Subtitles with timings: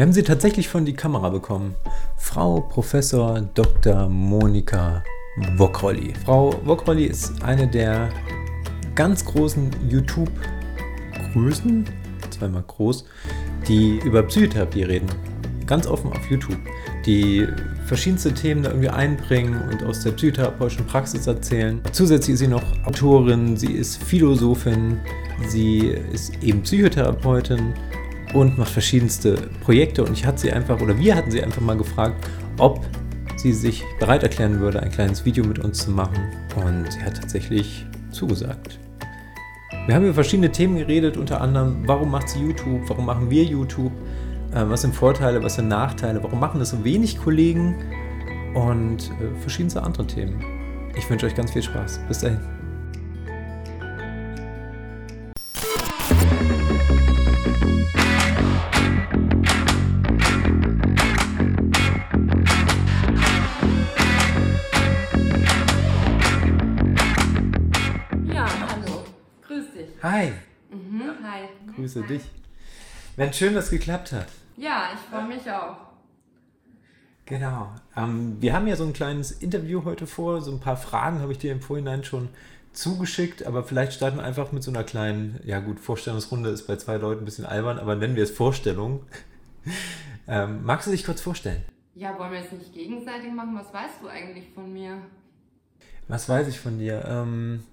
[0.00, 1.74] Wir haben sie tatsächlich von die Kamera bekommen.
[2.16, 4.08] Frau Professor Dr.
[4.08, 5.04] Monika
[5.58, 6.14] Wokrolli.
[6.24, 8.08] Frau Wokrolli ist eine der
[8.94, 11.84] ganz großen YouTube-Größen,
[12.30, 13.04] zweimal groß,
[13.68, 15.08] die über Psychotherapie reden.
[15.66, 16.56] Ganz offen auf YouTube.
[17.04, 17.46] Die
[17.84, 21.78] verschiedenste Themen da irgendwie einbringen und aus der psychotherapeutischen Praxis erzählen.
[21.92, 24.98] Zusätzlich ist sie noch Autorin, sie ist Philosophin,
[25.46, 27.74] sie ist eben Psychotherapeutin
[28.32, 30.04] und macht verschiedenste Projekte.
[30.04, 32.26] Und ich hatte sie einfach, oder wir hatten sie einfach mal gefragt,
[32.58, 32.84] ob
[33.36, 36.18] sie sich bereit erklären würde, ein kleines Video mit uns zu machen.
[36.56, 38.78] Und sie hat tatsächlich zugesagt.
[39.86, 43.44] Wir haben über verschiedene Themen geredet, unter anderem, warum macht sie YouTube, warum machen wir
[43.44, 43.92] YouTube,
[44.52, 47.76] äh, was sind Vorteile, was sind Nachteile, warum machen das so wenig Kollegen
[48.54, 50.44] und äh, verschiedenste andere Themen.
[50.96, 52.00] Ich wünsche euch ganz viel Spaß.
[52.08, 52.59] Bis dahin.
[71.92, 72.22] Grüße dich.
[73.16, 74.28] Mensch, schön, dass es geklappt hat.
[74.56, 75.76] Ja, ich freue mich auch.
[77.26, 77.72] Genau.
[77.96, 80.40] Ähm, wir haben ja so ein kleines Interview heute vor.
[80.40, 82.28] So ein paar Fragen habe ich dir im Vorhinein schon
[82.72, 86.76] zugeschickt, aber vielleicht starten wir einfach mit so einer kleinen, ja gut, Vorstellungsrunde ist bei
[86.76, 89.04] zwei Leuten ein bisschen albern, aber nennen wir es Vorstellung.
[90.28, 91.64] ähm, magst du dich kurz vorstellen?
[91.96, 93.56] Ja, wollen wir es nicht gegenseitig machen?
[93.56, 94.98] Was weißt du eigentlich von mir?
[96.06, 97.04] Was weiß ich von dir?
[97.04, 97.64] Ähm,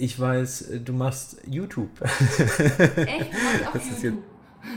[0.00, 1.90] ich weiß, du machst YouTube.
[2.00, 3.32] Echt?
[3.32, 4.24] Machst auch das YouTube?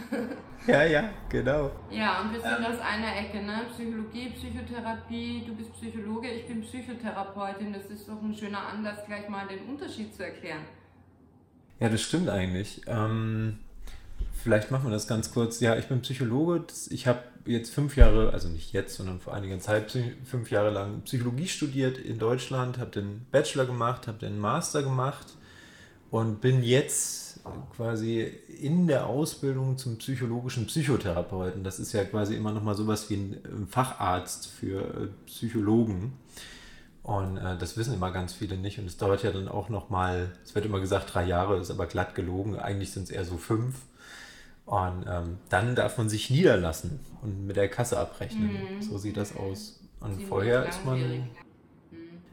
[0.68, 1.72] ja, ja, genau.
[1.90, 2.70] Ja, und wir sind ja.
[2.70, 3.62] aus einer Ecke, ne?
[3.74, 7.74] Psychologie, Psychotherapie, du bist Psychologe, ich bin Psychotherapeutin.
[7.74, 10.62] Das ist doch ein schöner Anlass, gleich mal den Unterschied zu erklären.
[11.80, 12.82] Ja, das stimmt eigentlich.
[12.88, 13.60] Ähm,
[14.44, 15.60] vielleicht machen wir das ganz kurz.
[15.62, 16.66] Ja, ich bin Psychologe.
[16.90, 21.02] Ich habe jetzt fünf Jahre, also nicht jetzt, sondern vor einiger Zeit, fünf Jahre lang
[21.02, 25.28] Psychologie studiert in Deutschland, habe den Bachelor gemacht, habe den Master gemacht
[26.12, 27.40] und bin jetzt
[27.76, 28.22] quasi
[28.62, 31.64] in der Ausbildung zum psychologischen Psychotherapeuten.
[31.64, 36.14] Das ist ja quasi immer noch mal sowas wie ein Facharzt für äh, Psychologen.
[37.02, 38.80] Und äh, das wissen immer ganz viele nicht.
[38.80, 41.72] Und es dauert ja dann auch noch mal, es wird immer gesagt, drei Jahre, ist
[41.72, 42.58] aber glatt gelogen.
[42.58, 43.76] Eigentlich sind es eher so fünf.
[44.66, 48.78] Und ähm, dann darf man sich niederlassen und mit der Kasse abrechnen.
[48.78, 48.82] Mhm.
[48.82, 49.82] So sieht das aus.
[50.00, 51.00] Und Ziemlich vorher ist man.
[51.00, 51.28] Mhm.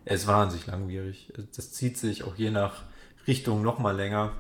[0.05, 1.33] Es ist wahnsinnig langwierig.
[1.55, 2.85] Das zieht sich auch je nach
[3.27, 4.33] Richtung noch mal länger.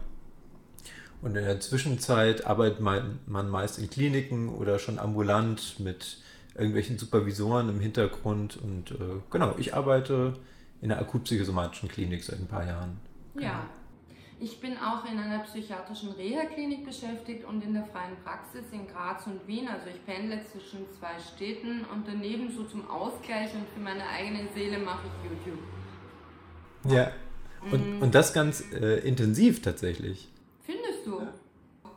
[1.23, 6.19] Und in der Zwischenzeit arbeitet man, man meist in Kliniken oder schon ambulant mit
[6.55, 8.57] irgendwelchen Supervisoren im Hintergrund.
[8.57, 10.35] Und äh, genau, ich arbeite
[10.81, 12.99] in der akutpsychosomatischen Klinik seit ein paar Jahren.
[13.39, 13.67] Ja,
[14.41, 19.27] ich bin auch in einer psychiatrischen Reha-Klinik beschäftigt und in der freien Praxis in Graz
[19.27, 19.69] und Wien.
[19.69, 24.49] Also ich pendle zwischen zwei Städten und daneben so zum Ausgleich und für meine eigene
[24.55, 25.63] Seele mache ich YouTube.
[26.89, 27.13] Ja,
[27.71, 28.03] und, mhm.
[28.03, 30.29] und das ganz äh, intensiv tatsächlich.
[30.65, 31.21] Findest du?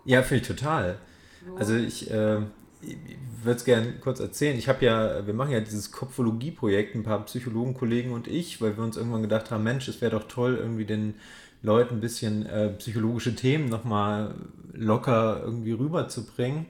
[0.04, 1.00] Ja, finde ich total.
[1.48, 1.56] So.
[1.56, 2.42] Also ich, äh,
[2.82, 2.98] ich
[3.42, 4.58] würde es gerne kurz erzählen.
[4.58, 8.76] Ich habe ja, wir machen ja dieses Kopfologie-Projekt, ein paar Psychologen, Kollegen und ich, weil
[8.76, 11.16] wir uns irgendwann gedacht haben, Mensch, es wäre doch toll, irgendwie den
[11.64, 14.36] Leuten ein bisschen äh, psychologische Themen nochmal
[14.74, 16.68] locker irgendwie rüberzubringen.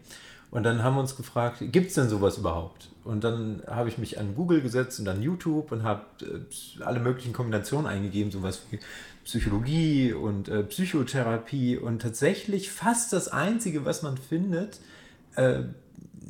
[0.51, 2.89] Und dann haben wir uns gefragt, gibt es denn sowas überhaupt?
[3.03, 6.99] Und dann habe ich mich an Google gesetzt und an YouTube und habe äh, alle
[6.99, 8.79] möglichen Kombinationen eingegeben, sowas wie
[9.25, 11.77] Psychologie und äh, Psychotherapie.
[11.77, 14.79] Und tatsächlich fast das Einzige, was man findet,
[15.35, 15.63] äh,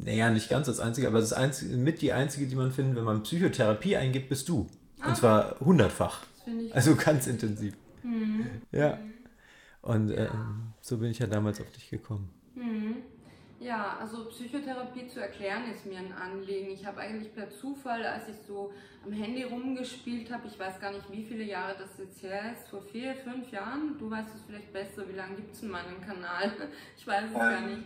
[0.06, 3.04] naja, nicht ganz das Einzige, aber das einzige, mit die Einzige, die man findet, wenn
[3.04, 4.70] man Psychotherapie eingibt, bist du.
[5.00, 5.14] Und ah.
[5.16, 6.22] zwar hundertfach.
[6.74, 7.74] Also ganz intensiv.
[8.04, 8.48] Mhm.
[8.72, 9.00] Ja.
[9.82, 10.30] Und äh,
[10.82, 12.30] so bin ich ja damals auf dich gekommen.
[12.56, 12.96] Mhm.
[13.60, 16.72] Ja, also Psychotherapie zu erklären ist mir ein Anliegen.
[16.72, 18.74] Ich habe eigentlich per Zufall, als ich so
[19.06, 22.68] am Handy rumgespielt habe, ich weiß gar nicht, wie viele Jahre das jetzt her ist,
[22.68, 26.02] vor vier, fünf Jahren, du weißt es vielleicht besser, wie lange gibt es in meinem
[26.02, 26.52] Kanal?
[26.98, 27.84] Ich weiß es ähm, gar nicht.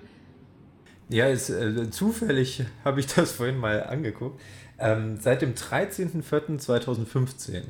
[1.09, 4.41] Ja, ist, äh, zufällig habe ich das vorhin mal angeguckt.
[4.79, 7.63] Ähm, seit dem 13.04.2015.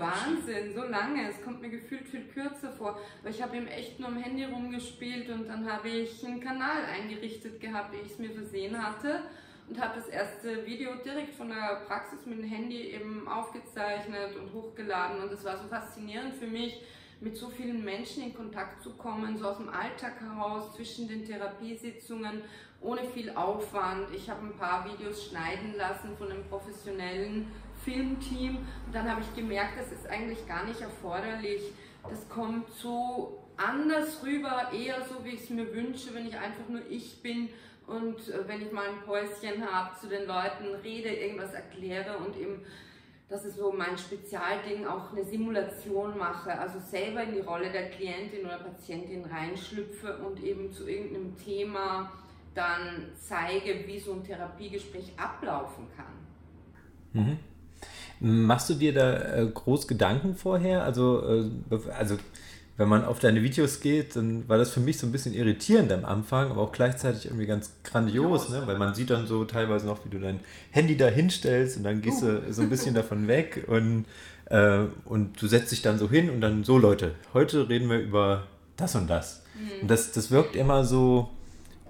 [0.00, 1.28] Wahnsinn, so lange.
[1.28, 2.98] Es kommt mir gefühlt viel kürzer vor.
[3.22, 6.84] Weil ich habe ihm echt nur am Handy rumgespielt und dann habe ich einen Kanal
[6.84, 9.22] eingerichtet gehabt, wie ich es mir versehen hatte.
[9.68, 14.52] Und habe das erste Video direkt von der Praxis mit dem Handy eben aufgezeichnet und
[14.52, 15.22] hochgeladen.
[15.22, 16.82] Und es war so faszinierend für mich,
[17.22, 21.24] mit so vielen Menschen in Kontakt zu kommen, so aus dem Alltag heraus, zwischen den
[21.24, 22.42] Therapiesitzungen,
[22.80, 24.12] ohne viel Aufwand.
[24.12, 27.46] Ich habe ein paar Videos schneiden lassen von einem professionellen
[27.84, 31.62] Filmteam und dann habe ich gemerkt, das ist eigentlich gar nicht erforderlich.
[32.08, 36.68] Das kommt so anders rüber, eher so, wie ich es mir wünsche, wenn ich einfach
[36.68, 37.48] nur ich bin
[37.86, 42.36] und äh, wenn ich mal ein Päuschen habe, zu den Leuten rede, irgendwas erkläre und
[42.36, 42.64] eben
[43.28, 47.88] das ist so mein Spezialding, auch eine Simulation mache, also selber in die Rolle der
[47.88, 52.12] Klientin oder Patientin reinschlüpfe und eben zu irgendeinem Thema
[52.54, 57.22] dann zeige, wie so ein Therapiegespräch ablaufen kann.
[57.24, 57.38] Mhm.
[58.24, 60.84] Machst du dir da äh, groß Gedanken vorher?
[60.84, 61.22] Also,
[61.70, 62.18] äh, also
[62.76, 65.90] wenn man auf deine Videos geht, dann war das für mich so ein bisschen irritierend
[65.90, 68.62] am Anfang, aber auch gleichzeitig irgendwie ganz grandios, ne?
[68.64, 70.38] weil man sieht dann so teilweise noch, wie du dein
[70.70, 74.04] Handy da hinstellst und dann gehst du so ein bisschen davon weg und,
[74.46, 77.98] äh, und du setzt dich dann so hin und dann so Leute, heute reden wir
[77.98, 78.44] über
[78.76, 79.42] das und das.
[79.54, 79.82] Mhm.
[79.82, 81.28] Und das, das wirkt immer so,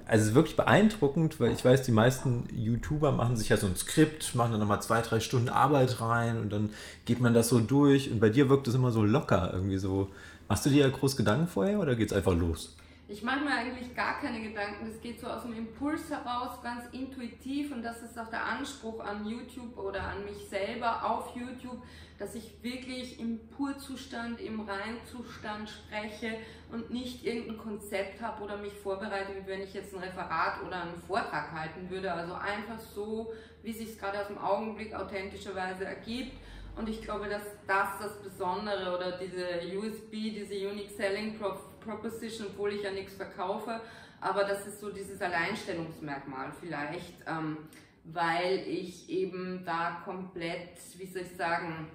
[0.06, 3.66] also es ist wirklich beeindruckend, weil ich weiß, die meisten YouTuber machen sich ja so
[3.66, 6.70] ein Skript, machen dann nochmal zwei, drei Stunden Arbeit rein und dann
[7.04, 10.08] geht man das so durch und bei dir wirkt es immer so locker, irgendwie so,
[10.52, 12.76] Machst du dir ja groß Gedanken vorher oder geht es einfach los?
[13.12, 14.86] Ich mache mir eigentlich gar keine Gedanken.
[14.86, 17.70] Das geht so aus dem Impuls heraus, ganz intuitiv.
[17.70, 21.76] Und das ist auch der Anspruch an YouTube oder an mich selber auf YouTube,
[22.18, 26.38] dass ich wirklich im Purzustand, im Reinzustand spreche
[26.70, 30.80] und nicht irgendein Konzept habe oder mich vorbereite, wie wenn ich jetzt ein Referat oder
[30.80, 32.10] einen Vortrag halten würde.
[32.10, 33.30] Also einfach so,
[33.62, 36.32] wie es sich gerade aus dem Augenblick authentischerweise ergibt
[36.76, 41.38] und ich glaube, dass das das Besondere oder diese USB, diese Unique Selling
[41.80, 43.80] Proposition, obwohl ich ja nichts verkaufe,
[44.20, 47.58] aber das ist so dieses Alleinstellungsmerkmal vielleicht, ähm,
[48.04, 51.88] weil ich eben da komplett, wie soll ich sagen,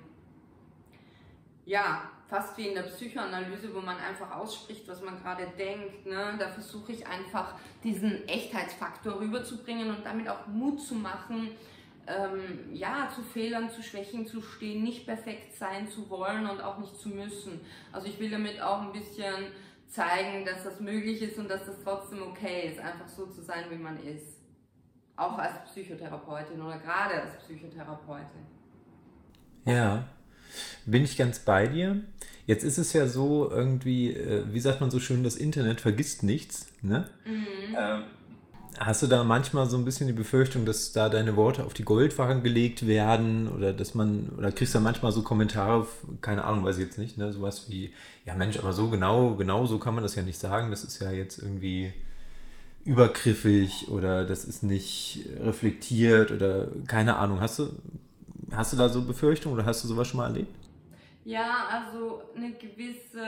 [1.66, 6.06] ja, fast wie in der Psychoanalyse, wo man einfach ausspricht, was man gerade denkt.
[6.06, 6.36] Ne?
[6.38, 11.52] Da versuche ich einfach diesen Echtheitsfaktor rüberzubringen und damit auch Mut zu machen,
[12.08, 16.78] ähm, ja, zu Fehlern, zu Schwächen zu stehen, nicht perfekt sein zu wollen und auch
[16.78, 17.60] nicht zu müssen.
[17.92, 19.52] Also ich will damit auch ein bisschen
[19.90, 23.66] zeigen, dass das möglich ist und dass das trotzdem okay ist, einfach so zu sein,
[23.70, 24.38] wie man ist.
[25.16, 28.46] Auch als Psychotherapeutin oder gerade als Psychotherapeutin.
[29.66, 30.08] Ja,
[30.86, 32.02] bin ich ganz bei dir.
[32.46, 36.24] Jetzt ist es ja so irgendwie, äh, wie sagt man so schön, das Internet vergisst
[36.24, 36.68] nichts.
[36.82, 37.10] Ne?
[37.26, 37.76] Mhm.
[37.78, 38.04] Ähm,
[38.80, 41.84] Hast du da manchmal so ein bisschen die Befürchtung, dass da deine Worte auf die
[41.84, 45.88] Goldwaage gelegt werden oder dass man, oder kriegst du manchmal so Kommentare,
[46.22, 47.92] keine Ahnung, weiß ich jetzt nicht, ne, sowas wie,
[48.26, 51.00] ja Mensch, aber so genau, genau so kann man das ja nicht sagen, das ist
[51.00, 51.92] ja jetzt irgendwie
[52.86, 57.42] übergriffig oder das ist nicht reflektiert oder keine Ahnung.
[57.42, 57.70] Hast du,
[58.52, 60.67] hast du da so Befürchtungen oder hast du sowas schon mal erlebt?
[61.28, 63.22] Ja, also eine gewisse,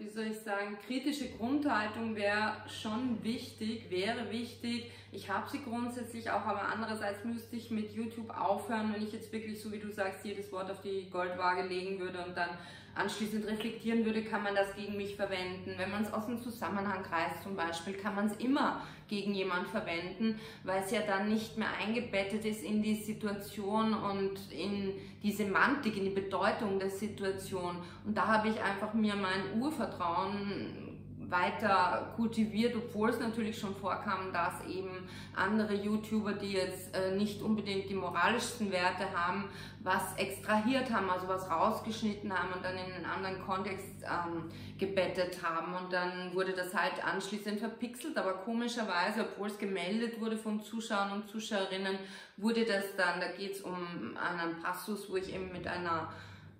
[0.00, 4.90] wie soll ich sagen, kritische Grundhaltung wäre schon wichtig, wäre wichtig.
[5.12, 9.32] Ich habe sie grundsätzlich auch, aber andererseits müsste ich mit YouTube aufhören, wenn ich jetzt
[9.32, 12.50] wirklich, so wie du sagst, jedes Wort auf die Goldwaage legen würde und dann
[12.96, 15.74] anschließend reflektieren würde, kann man das gegen mich verwenden.
[15.76, 19.68] Wenn man es aus dem Zusammenhang reißt zum Beispiel, kann man es immer gegen jemand
[19.68, 25.32] verwenden, weil es ja dann nicht mehr eingebettet ist in die Situation und in die
[25.32, 27.76] Semantik, in die Bedeutung der Situation.
[28.04, 30.85] Und da habe ich einfach mir mein Urvertrauen
[31.28, 37.42] weiter kultiviert, obwohl es natürlich schon vorkam, dass eben andere YouTuber, die jetzt äh, nicht
[37.42, 39.48] unbedingt die moralischsten Werte haben,
[39.80, 45.42] was extrahiert haben, also was rausgeschnitten haben und dann in einen anderen Kontext ähm, gebettet
[45.42, 45.74] haben.
[45.74, 51.12] Und dann wurde das halt anschließend verpixelt, aber komischerweise, obwohl es gemeldet wurde von Zuschauern
[51.12, 51.98] und Zuschauerinnen,
[52.36, 56.12] wurde das dann, da geht es um einen Passus, wo ich eben mit einer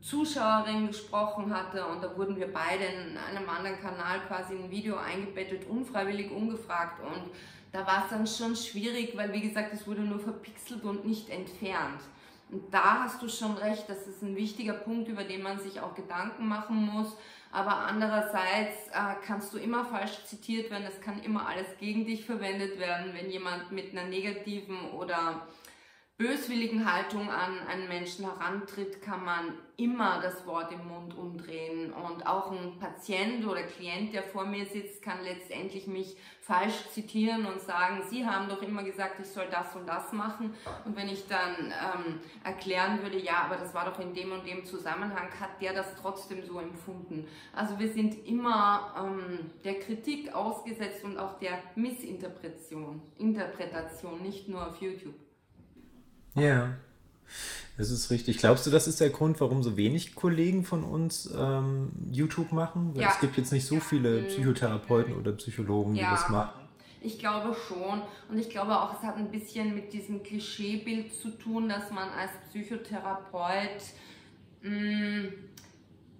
[0.07, 4.97] Zuschauerin gesprochen hatte und da wurden wir beide in einem anderen Kanal quasi ein Video
[4.97, 7.31] eingebettet, unfreiwillig, ungefragt und
[7.73, 11.29] da war es dann schon schwierig, weil wie gesagt, es wurde nur verpixelt und nicht
[11.29, 12.01] entfernt.
[12.51, 15.81] Und da hast du schon recht, das ist ein wichtiger Punkt, über den man sich
[15.81, 17.17] auch Gedanken machen muss.
[17.51, 22.25] Aber andererseits äh, kannst du immer falsch zitiert werden, es kann immer alles gegen dich
[22.25, 25.47] verwendet werden, wenn jemand mit einer negativen oder
[26.19, 31.93] böswilligen Haltung an einen Menschen herantritt, kann man immer das Wort im Mund umdrehen.
[31.93, 37.45] Und auch ein Patient oder Klient, der vor mir sitzt, kann letztendlich mich falsch zitieren
[37.45, 40.55] und sagen, Sie haben doch immer gesagt, ich soll das und das machen.
[40.87, 44.47] Und wenn ich dann ähm, erklären würde, ja, aber das war doch in dem und
[44.47, 47.29] dem Zusammenhang, hat der das trotzdem so empfunden.
[47.55, 54.67] Also wir sind immer ähm, der Kritik ausgesetzt und auch der Missinterpretation, Interpretation, nicht nur
[54.67, 55.26] auf YouTube.
[56.37, 56.75] Ja,
[57.77, 58.39] das ist richtig.
[58.39, 62.95] Glaubst du, das ist der Grund, warum so wenig Kollegen von uns ähm, YouTube machen?
[62.95, 63.11] Weil ja.
[63.11, 64.27] es gibt jetzt nicht so viele mhm.
[64.29, 66.13] Psychotherapeuten oder Psychologen, die ja.
[66.13, 66.67] das machen.
[67.03, 68.03] Ich glaube schon.
[68.31, 72.09] Und ich glaube auch, es hat ein bisschen mit diesem Klischeebild zu tun, dass man
[72.09, 73.83] als Psychotherapeut
[74.63, 75.33] mh, mm,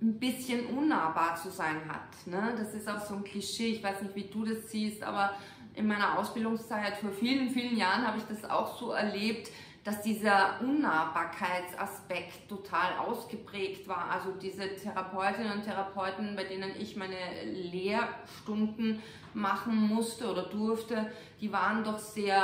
[0.03, 2.27] ein bisschen unnahbar zu sein hat.
[2.27, 2.55] Ne?
[2.59, 3.69] Das ist auch so ein Klischee.
[3.69, 5.33] Ich weiß nicht, wie du das siehst, aber
[5.75, 9.51] in meiner Ausbildungszeit vor vielen, vielen Jahren habe ich das auch so erlebt,
[9.87, 14.11] dass dieser Unnahbarkeitsaspekt total ausgeprägt war.
[14.11, 17.15] Also diese Therapeutinnen und Therapeuten, bei denen ich meine
[17.45, 19.01] Lehrstunden
[19.33, 22.43] machen musste oder durfte, die waren doch sehr,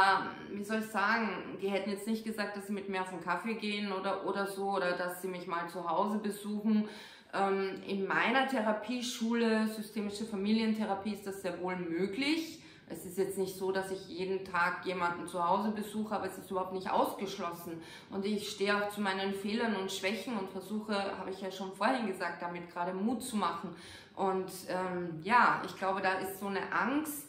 [0.53, 3.25] wie soll ich sagen, die hätten jetzt nicht gesagt, dass sie mit mir auf einen
[3.25, 6.89] Kaffee gehen oder, oder so oder dass sie mich mal zu Hause besuchen.
[7.35, 12.62] Ähm, in meiner Therapieschule, systemische Familientherapie, ist das sehr wohl möglich
[12.93, 16.39] es ist jetzt nicht so, dass ich jeden Tag jemanden zu Hause besuche, aber es
[16.39, 17.81] ist überhaupt nicht ausgeschlossen.
[18.11, 21.73] Und ich stehe auch zu meinen Fehlern und Schwächen und versuche, habe ich ja schon
[21.75, 23.75] vorhin gesagt, damit gerade Mut zu machen.
[24.15, 27.29] Und ähm, ja, ich glaube, da ist so eine Angst,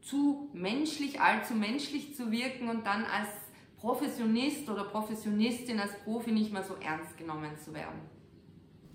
[0.00, 3.28] zu menschlich, allzu menschlich zu wirken und dann als
[3.78, 8.00] Professionist oder Professionistin, als Profi nicht mehr so ernst genommen zu werden.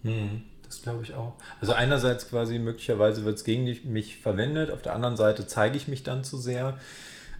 [0.03, 0.43] Hm.
[0.67, 1.33] Das glaube ich auch.
[1.61, 5.87] Also einerseits quasi möglicherweise wird es gegen mich verwendet, auf der anderen Seite zeige ich
[5.87, 6.77] mich dann zu sehr.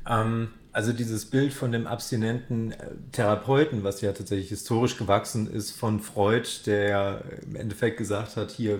[0.07, 5.71] Ähm, also dieses Bild von dem abstinenten äh, Therapeuten, was ja tatsächlich historisch gewachsen ist
[5.71, 8.79] von Freud, der im Endeffekt gesagt hat, hier,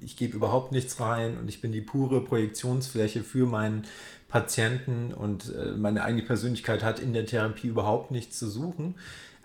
[0.00, 3.84] ich gebe überhaupt nichts rein und ich bin die pure Projektionsfläche für meinen
[4.28, 8.94] Patienten und äh, meine eigene Persönlichkeit hat in der Therapie überhaupt nichts zu suchen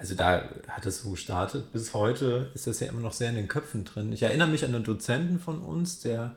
[0.01, 1.71] also da hat es so gestartet.
[1.71, 4.11] Bis heute ist das ja immer noch sehr in den Köpfen drin.
[4.11, 6.35] Ich erinnere mich an einen Dozenten von uns, der,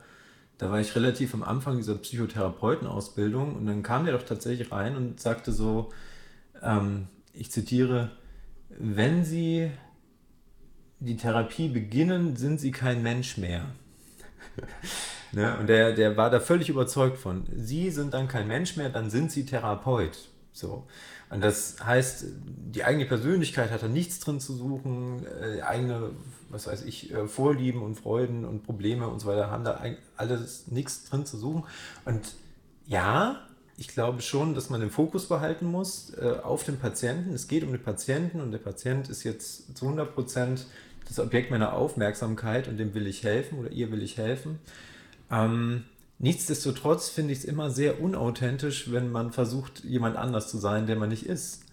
[0.59, 4.95] da war ich relativ am Anfang dieser Psychotherapeutenausbildung und dann kam der doch tatsächlich rein
[4.95, 5.91] und sagte so,
[6.61, 8.11] ähm, ich zitiere,
[8.69, 9.71] wenn Sie
[10.99, 13.65] die Therapie beginnen, sind Sie kein Mensch mehr.
[15.31, 15.57] ne?
[15.57, 19.09] Und der, der war da völlig überzeugt von, Sie sind dann kein Mensch mehr, dann
[19.09, 20.29] sind Sie Therapeut.
[20.55, 20.87] So.
[21.29, 22.27] Und das heißt,
[22.73, 26.11] die eigene Persönlichkeit hat da nichts drin zu suchen, äh, eigene,
[26.49, 29.83] was weiß ich, äh, Vorlieben und Freuden und Probleme und so weiter haben da
[30.15, 31.65] alles nichts drin zu suchen.
[32.05, 32.35] Und
[32.87, 33.41] ja,
[33.77, 37.33] ich glaube schon, dass man den Fokus behalten muss äh, auf den Patienten.
[37.33, 40.67] Es geht um den Patienten und der Patient ist jetzt zu 100 Prozent
[41.05, 44.59] das Objekt meiner Aufmerksamkeit und dem will ich helfen oder ihr will ich helfen.
[45.29, 45.83] Ähm,
[46.17, 50.95] Nichtsdestotrotz finde ich es immer sehr unauthentisch, wenn man versucht, jemand anders zu sein, der
[50.95, 51.65] man nicht ist.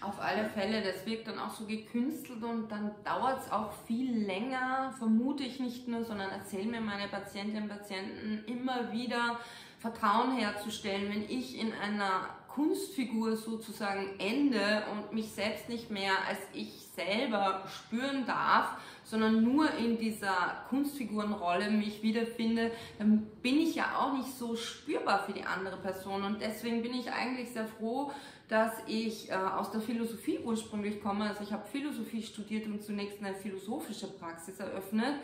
[0.00, 4.26] Auf alle Fälle, das wirkt dann auch so gekünstelt und dann dauert es auch viel
[4.26, 9.38] länger, vermute ich nicht nur, sondern erzählen mir meine Patientinnen und Patienten immer wieder,
[9.80, 16.38] Vertrauen herzustellen, wenn ich in einer Kunstfigur sozusagen ende und mich selbst nicht mehr als
[16.52, 18.70] ich selber spüren darf,
[19.08, 25.24] sondern nur in dieser Kunstfigurenrolle mich wiederfinde, dann bin ich ja auch nicht so spürbar
[25.24, 26.24] für die andere Person.
[26.24, 28.12] Und deswegen bin ich eigentlich sehr froh,
[28.48, 31.28] dass ich äh, aus der Philosophie ursprünglich komme.
[31.28, 35.16] Also ich habe Philosophie studiert und zunächst eine philosophische Praxis eröffnet.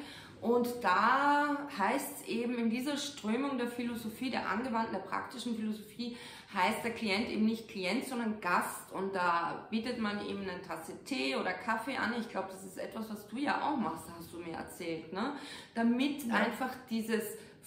[0.43, 6.19] Und da heißt es eben in dieser Strömung der Philosophie, der angewandten, der praktischen Philosophie,
[6.53, 8.93] heißt der Klient eben nicht Klient, sondern Gast.
[8.93, 12.13] Und da bietet man ihm eine Tasse Tee oder Kaffee an.
[12.21, 15.15] Ich glaube, das ist etwas, was du ja auch machst, hast du mir erzählt.
[15.15, 15.33] Ne?
[15.75, 16.35] Damit ja.
[16.35, 17.23] einfach dieses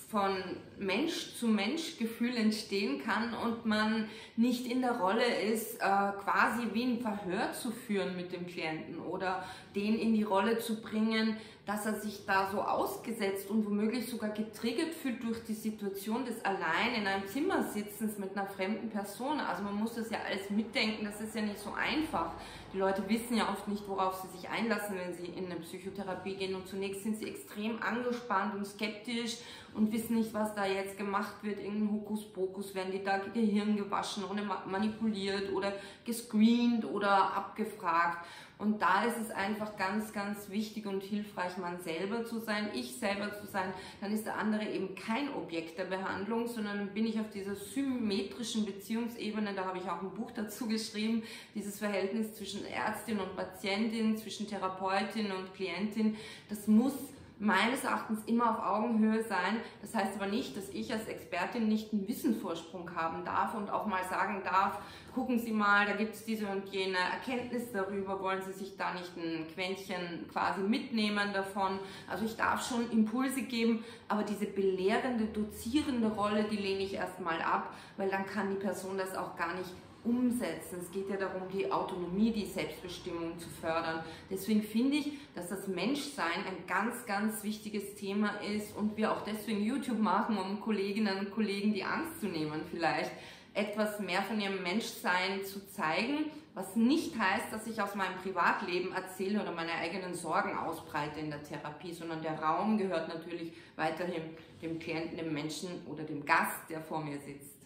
[0.08, 0.38] von
[0.80, 6.68] Mensch zu Mensch Gefühl entstehen kann und man nicht in der Rolle ist, äh, quasi
[6.72, 9.44] wie ein Verhör zu führen mit dem Klienten oder
[9.76, 11.36] den in die Rolle zu bringen,
[11.68, 16.44] dass er sich da so ausgesetzt und womöglich sogar getriggert fühlt durch die Situation des
[16.46, 19.42] allein in einem Zimmer sitzens mit einer fremden Person.
[19.42, 22.32] Also man muss das ja alles mitdenken, das ist ja nicht so einfach.
[22.74, 26.36] Die Leute wissen ja oft nicht, worauf sie sich einlassen, wenn sie in eine Psychotherapie
[26.36, 29.38] gehen und zunächst sind sie extrem angespannt und skeptisch
[29.74, 31.60] und wissen nicht, was da jetzt gemacht wird.
[31.60, 35.74] Irgendein Hokuspokus, werden die da Gehirn gewaschen oder manipuliert oder
[36.06, 38.26] gescreent oder abgefragt.
[38.60, 42.96] Und da ist es einfach ganz, ganz wichtig und hilfreich, man selber zu sein, ich
[42.98, 43.72] selber zu sein.
[44.02, 48.66] Dann ist der andere eben kein Objekt der Behandlung, sondern bin ich auf dieser symmetrischen
[48.66, 51.22] Beziehungsebene, da habe ich auch ein Buch dazu geschrieben,
[51.54, 56.16] dieses Verhältnis zwischen Ärztin und Patientin, zwischen Therapeutin und Klientin,
[56.50, 56.94] das muss
[57.40, 59.62] meines Erachtens immer auf Augenhöhe sein.
[59.82, 63.86] Das heißt aber nicht, dass ich als Expertin nicht einen Wissensvorsprung haben darf und auch
[63.86, 64.80] mal sagen darf,
[65.14, 68.94] gucken Sie mal, da gibt es diese und jene Erkenntnis darüber, wollen Sie sich da
[68.94, 71.80] nicht ein Quäntchen quasi mitnehmen davon.
[72.10, 77.42] Also ich darf schon Impulse geben, aber diese belehrende, dozierende Rolle, die lehne ich erstmal
[77.42, 79.72] ab, weil dann kann die Person das auch gar nicht
[80.04, 80.80] umsetzen.
[80.82, 84.04] Es geht ja darum, die Autonomie, die Selbstbestimmung zu fördern.
[84.30, 89.24] Deswegen finde ich, dass das Menschsein ein ganz, ganz wichtiges Thema ist und wir auch
[89.24, 93.12] deswegen YouTube machen, um Kolleginnen und Kollegen die Angst zu nehmen, vielleicht
[93.54, 98.92] etwas mehr von ihrem Menschsein zu zeigen, was nicht heißt, dass ich aus meinem Privatleben
[98.92, 104.24] erzähle oder meine eigenen Sorgen ausbreite in der Therapie, sondern der Raum gehört natürlich weiterhin
[104.62, 107.57] dem Klienten, dem Menschen oder dem Gast, der vor mir sitzt.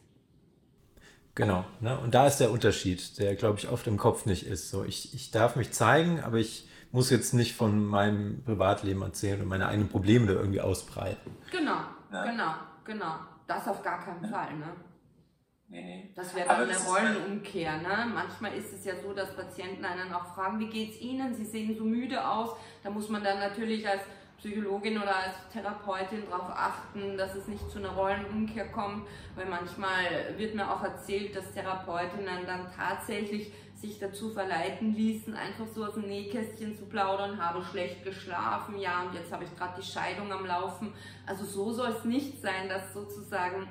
[1.35, 1.65] Genau.
[1.79, 1.97] Ne?
[1.99, 4.69] Und da ist der Unterschied, der, glaube ich, oft im Kopf nicht ist.
[4.69, 9.41] So, ich, ich darf mich zeigen, aber ich muss jetzt nicht von meinem Privatleben erzählen
[9.41, 11.31] und meine eigenen Probleme da irgendwie ausbreiten.
[11.51, 11.77] Genau,
[12.11, 12.25] ja.
[12.25, 13.15] genau, genau.
[13.47, 14.29] Das auf gar keinen ja.
[14.29, 14.67] Fall, ne?
[15.69, 16.11] Nee, nee.
[16.15, 17.77] Das wäre dann eine Rollenumkehr.
[17.77, 18.11] Ne?
[18.13, 21.33] Manchmal ist es ja so, dass Patienten einen auch fragen, wie geht's Ihnen?
[21.33, 22.57] Sie sehen so müde aus.
[22.83, 24.01] Da muss man dann natürlich als
[24.41, 30.35] Psychologin oder als Therapeutin darauf achten, dass es nicht zu einer Rollenumkehr kommt, weil manchmal
[30.35, 35.93] wird mir auch erzählt, dass Therapeutinnen dann tatsächlich sich dazu verleiten ließen, einfach so aus
[35.93, 40.31] dem Nähkästchen zu plaudern, habe schlecht geschlafen, ja, und jetzt habe ich gerade die Scheidung
[40.31, 40.91] am Laufen.
[41.27, 43.67] Also so soll es nicht sein, dass sozusagen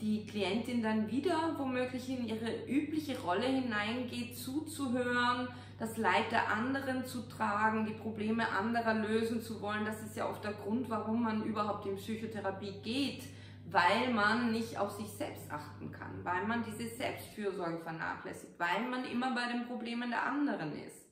[0.00, 5.48] die Klientin dann wieder womöglich in ihre übliche Rolle hineingeht, zuzuhören,
[5.78, 9.84] das Leid der anderen zu tragen, die Probleme anderer lösen zu wollen.
[9.84, 13.24] Das ist ja oft der Grund, warum man überhaupt in Psychotherapie geht,
[13.70, 19.04] weil man nicht auf sich selbst achten kann, weil man diese Selbstfürsorge vernachlässigt, weil man
[19.04, 21.06] immer bei den Problemen der anderen ist.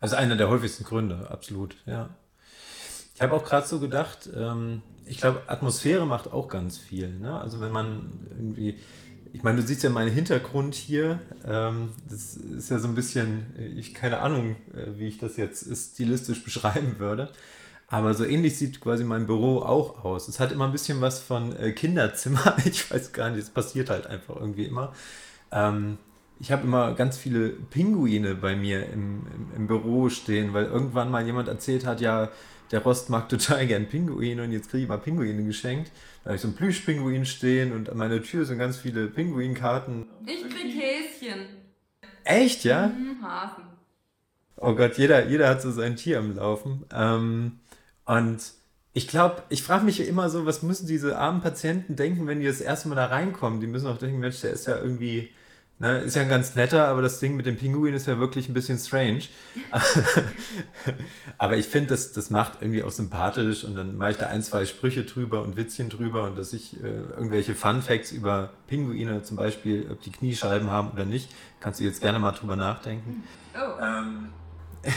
[0.00, 2.10] Also einer der häufigsten Gründe, absolut, ja.
[3.14, 7.08] Ich habe auch gerade so gedacht, ähm, ich glaube, Atmosphäre macht auch ganz viel.
[7.08, 7.38] Ne?
[7.38, 8.76] Also wenn man irgendwie
[9.34, 11.20] ich meine, du siehst ja meinen Hintergrund hier.
[11.46, 15.64] Ähm, das ist ja so ein bisschen, ich keine Ahnung, äh, wie ich das jetzt
[15.74, 17.30] stilistisch beschreiben würde.
[17.88, 20.28] Aber so ähnlich sieht quasi mein Büro auch aus.
[20.28, 22.56] Es hat immer ein bisschen was von äh, Kinderzimmer.
[22.64, 24.92] Ich weiß gar nicht, es passiert halt einfach irgendwie immer.
[25.50, 25.98] Ähm,
[26.40, 31.10] ich habe immer ganz viele Pinguine bei mir im, im, im, Büro stehen, weil irgendwann
[31.10, 32.30] mal jemand erzählt hat, ja,
[32.72, 35.92] der Rost mag total gern Pinguine und jetzt kriege ich mal Pinguine geschenkt.
[36.24, 40.06] Da habe ich so einen Plüschpinguin stehen und an meiner Tür sind ganz viele Pinguinkarten.
[40.26, 41.46] Ich krieg Häschen.
[42.24, 42.88] Echt, ja?
[42.88, 43.64] Mhm, Hasen.
[44.56, 46.84] Oh Gott, jeder, jeder hat so sein Tier am Laufen.
[46.92, 47.58] Ähm,
[48.04, 48.38] und
[48.94, 52.46] ich glaube, ich frage mich immer so, was müssen diese armen Patienten denken, wenn die
[52.46, 53.60] das erste Mal da reinkommen?
[53.60, 55.30] Die müssen auch denken, Mensch, der ist ja irgendwie
[55.78, 58.48] Ne, ist ja ein ganz netter, aber das Ding mit dem Pinguin ist ja wirklich
[58.48, 59.22] ein bisschen strange.
[61.38, 64.42] aber ich finde, das, das macht irgendwie auch sympathisch und dann mache ich da ein,
[64.42, 69.24] zwei Sprüche drüber und Witzchen drüber und dass ich äh, irgendwelche Fun Facts über Pinguine
[69.24, 73.24] zum Beispiel, ob die Kniescheiben haben oder nicht, kannst du jetzt gerne mal drüber nachdenken.
[73.54, 73.82] Oh.
[73.82, 74.28] Ähm,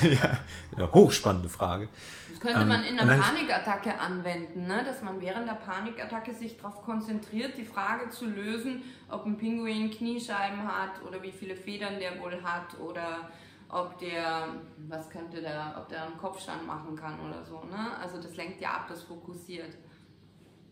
[0.02, 0.38] ja,
[0.76, 1.90] eine hochspannende Frage.
[2.30, 4.84] Das könnte man ähm, in einer Panikattacke anwenden, ne?
[4.84, 9.92] dass man während der Panikattacke sich darauf konzentriert, die Frage zu lösen, ob ein Pinguin
[9.92, 13.30] Kniescheiben hat oder wie viele Federn der wohl hat oder
[13.70, 14.48] ob der,
[14.88, 17.64] was könnte der, ob der einen Kopfstand machen kann oder so.
[17.66, 17.98] Ne?
[18.02, 19.78] Also das lenkt ja ab, das fokussiert.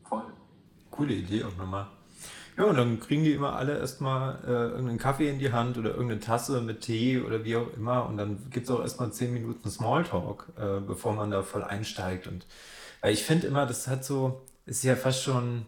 [0.03, 0.25] Voll.
[0.89, 1.87] Coole Idee auch nochmal.
[2.57, 5.91] Ja, und dann kriegen die immer alle erstmal äh, irgendeinen Kaffee in die Hand oder
[5.91, 8.05] irgendeine Tasse mit Tee oder wie auch immer.
[8.05, 12.27] Und dann gibt es auch erstmal zehn Minuten Smalltalk, äh, bevor man da voll einsteigt.
[12.27, 12.45] Und
[13.01, 15.65] weil ich finde immer, das hat so, ist ja fast schon,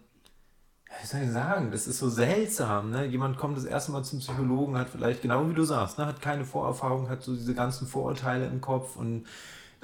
[1.01, 2.91] wie soll ich sagen, das ist so seltsam.
[2.91, 3.05] Ne?
[3.05, 6.05] Jemand kommt das erste Mal zum Psychologen, hat vielleicht, genau wie du sagst, ne?
[6.05, 9.25] hat keine Vorerfahrung, hat so diese ganzen Vorurteile im Kopf und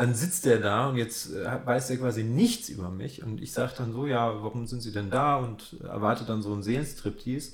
[0.02, 3.52] dann sitzt der da und jetzt äh, weiß er quasi nichts über mich und ich
[3.52, 7.52] sage dann so, ja, warum sind Sie denn da und erwarte dann so einen Seelenstriptease.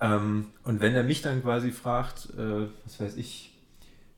[0.00, 3.52] Ähm, und wenn er mich dann quasi fragt, äh, was weiß ich,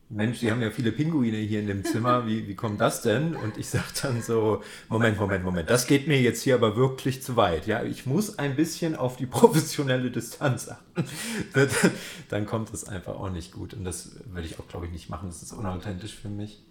[0.08, 3.36] Mensch, Sie haben ja viele Pinguine hier in dem Zimmer, wie, wie kommt das denn?
[3.36, 7.22] Und ich sage dann so, Moment, Moment, Moment, das geht mir jetzt hier aber wirklich
[7.22, 7.66] zu weit.
[7.66, 11.04] Ja, ich muss ein bisschen auf die professionelle Distanz achten.
[12.30, 13.74] dann kommt es einfach auch nicht gut.
[13.74, 15.28] Und das würde ich auch, glaube ich, nicht machen.
[15.28, 16.62] Das ist unauthentisch für mich.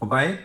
[0.00, 0.38] Wobei,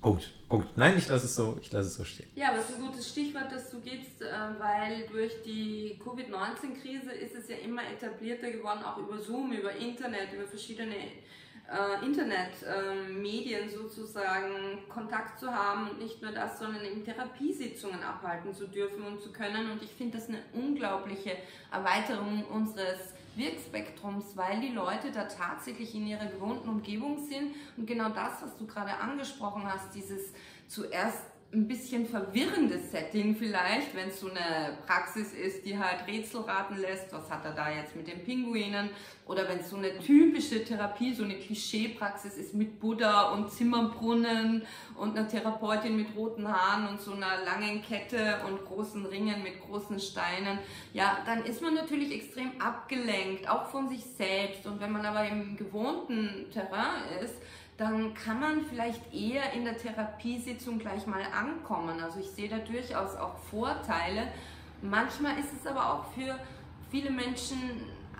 [0.00, 0.76] Punkt, Punkt.
[0.76, 2.28] Nein, ich lasse es so, ich lasse es so stehen.
[2.34, 4.26] Ja, aber es ist ein gutes Stichwort, das du gibst, äh,
[4.58, 10.32] weil durch die Covid-19-Krise ist es ja immer etablierter geworden, auch über Zoom, über Internet,
[10.32, 17.04] über verschiedene äh, Internetmedien äh, sozusagen Kontakt zu haben und nicht nur das, sondern eben
[17.04, 19.70] Therapiesitzungen abhalten zu dürfen und zu können.
[19.70, 21.36] Und ich finde das eine unglaubliche
[21.70, 27.54] Erweiterung unseres Wirkspektrums, weil die Leute da tatsächlich in ihrer gewohnten Umgebung sind.
[27.76, 30.32] Und genau das, was du gerade angesprochen hast, dieses
[30.68, 36.40] zuerst ein bisschen verwirrendes Setting vielleicht, wenn es so eine Praxis ist, die halt Rätsel
[36.40, 38.90] raten lässt, was hat er da jetzt mit den Pinguinen,
[39.26, 44.62] oder wenn es so eine typische Therapie, so eine Klischeepraxis ist mit Buddha und Zimmerbrunnen
[44.96, 49.60] und einer Therapeutin mit roten Haaren und so einer langen Kette und großen Ringen mit
[49.60, 50.58] großen Steinen,
[50.92, 54.66] ja, dann ist man natürlich extrem abgelenkt, auch von sich selbst.
[54.66, 57.34] Und wenn man aber im gewohnten Terrain ist,
[57.76, 62.00] dann kann man vielleicht eher in der Therapiesitzung gleich mal ankommen.
[62.00, 64.28] Also ich sehe da durchaus auch Vorteile.
[64.80, 66.38] Manchmal ist es aber auch für
[66.90, 67.58] viele Menschen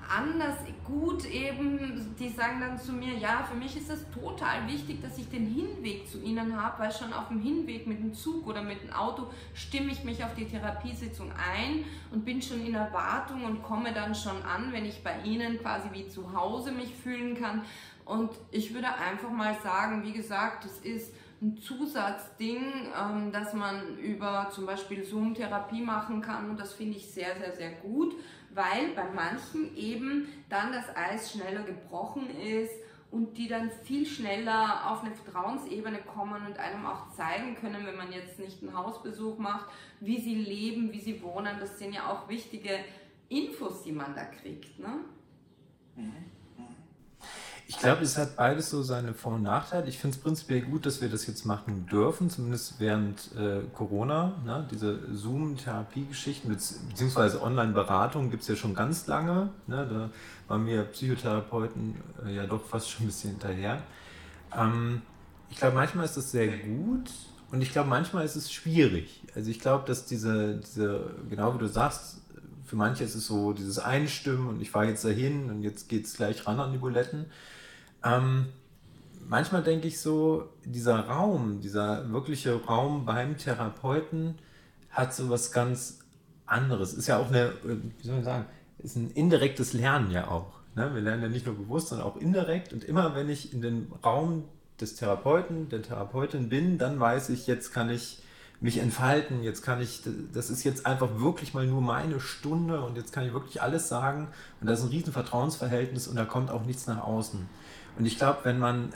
[0.08, 5.00] anders gut eben, die sagen dann zu mir, ja, für mich ist es total wichtig,
[5.02, 8.46] dass ich den Hinweg zu ihnen habe, weil schon auf dem Hinweg mit dem Zug
[8.46, 12.74] oder mit dem Auto stimme ich mich auf die Therapiesitzung ein und bin schon in
[12.74, 16.94] Erwartung und komme dann schon an, wenn ich bei ihnen quasi wie zu Hause mich
[16.94, 17.62] fühlen kann.
[18.04, 22.62] Und ich würde einfach mal sagen, wie gesagt, es ist ein Zusatzding,
[22.98, 27.52] ähm, dass man über zum Beispiel Zoom-Therapie machen kann und das finde ich sehr, sehr,
[27.52, 28.14] sehr gut
[28.54, 32.72] weil bei manchen eben dann das Eis schneller gebrochen ist
[33.10, 37.96] und die dann viel schneller auf eine Vertrauensebene kommen und einem auch zeigen können, wenn
[37.96, 39.66] man jetzt nicht einen Hausbesuch macht,
[40.00, 41.56] wie sie leben, wie sie wohnen.
[41.60, 42.78] Das sind ja auch wichtige
[43.28, 44.78] Infos, die man da kriegt.
[44.78, 45.00] Ne?
[45.96, 46.33] Mhm.
[47.66, 49.88] Ich glaube, es hat beides so seine Vor- und Nachteile.
[49.88, 54.35] Ich finde es prinzipiell gut, dass wir das jetzt machen dürfen, zumindest während äh, Corona.
[54.44, 54.68] Ne?
[54.70, 59.48] Diese Zoom-Therapie-Geschichten, beziehungsweise Online-Beratung gibt es ja schon ganz lange.
[59.66, 59.88] Ne?
[59.90, 60.11] Da
[60.48, 61.94] waren wir Psychotherapeuten
[62.27, 63.83] äh, ja doch fast schon ein bisschen hinterher.
[64.55, 65.00] Ähm,
[65.50, 67.11] ich glaube, manchmal ist das sehr gut
[67.50, 69.22] und ich glaube, manchmal ist es schwierig.
[69.35, 72.18] Also ich glaube, dass diese, diese, genau wie du sagst,
[72.64, 76.07] für manche ist es so dieses Einstimmen und ich fahre jetzt dahin und jetzt geht
[76.07, 77.27] es gleich ran an die Buletten.
[78.04, 78.46] Ähm,
[79.26, 84.36] manchmal denke ich so, dieser Raum, dieser wirkliche Raum beim Therapeuten
[84.90, 86.00] hat so was ganz
[86.46, 86.94] anderes.
[86.94, 88.44] Ist ja auch eine, wie soll man sagen,
[88.78, 90.52] ist ein indirektes Lernen ja auch.
[90.76, 90.94] Ne?
[90.94, 92.72] Wir lernen ja nicht nur bewusst, sondern auch indirekt.
[92.72, 94.44] Und immer wenn ich in den Raum
[94.80, 98.20] des Therapeuten, der Therapeutin bin, dann weiß ich, jetzt kann ich
[98.60, 102.96] mich entfalten, jetzt kann ich, das ist jetzt einfach wirklich mal nur meine Stunde und
[102.96, 104.28] jetzt kann ich wirklich alles sagen.
[104.60, 107.48] Und da ist ein riesen Vertrauensverhältnis und da kommt auch nichts nach außen.
[107.98, 108.92] Und ich glaube, wenn man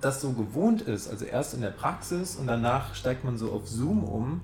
[0.00, 3.68] das so gewohnt ist, also erst in der Praxis und danach steigt man so auf
[3.68, 4.40] Zoom um,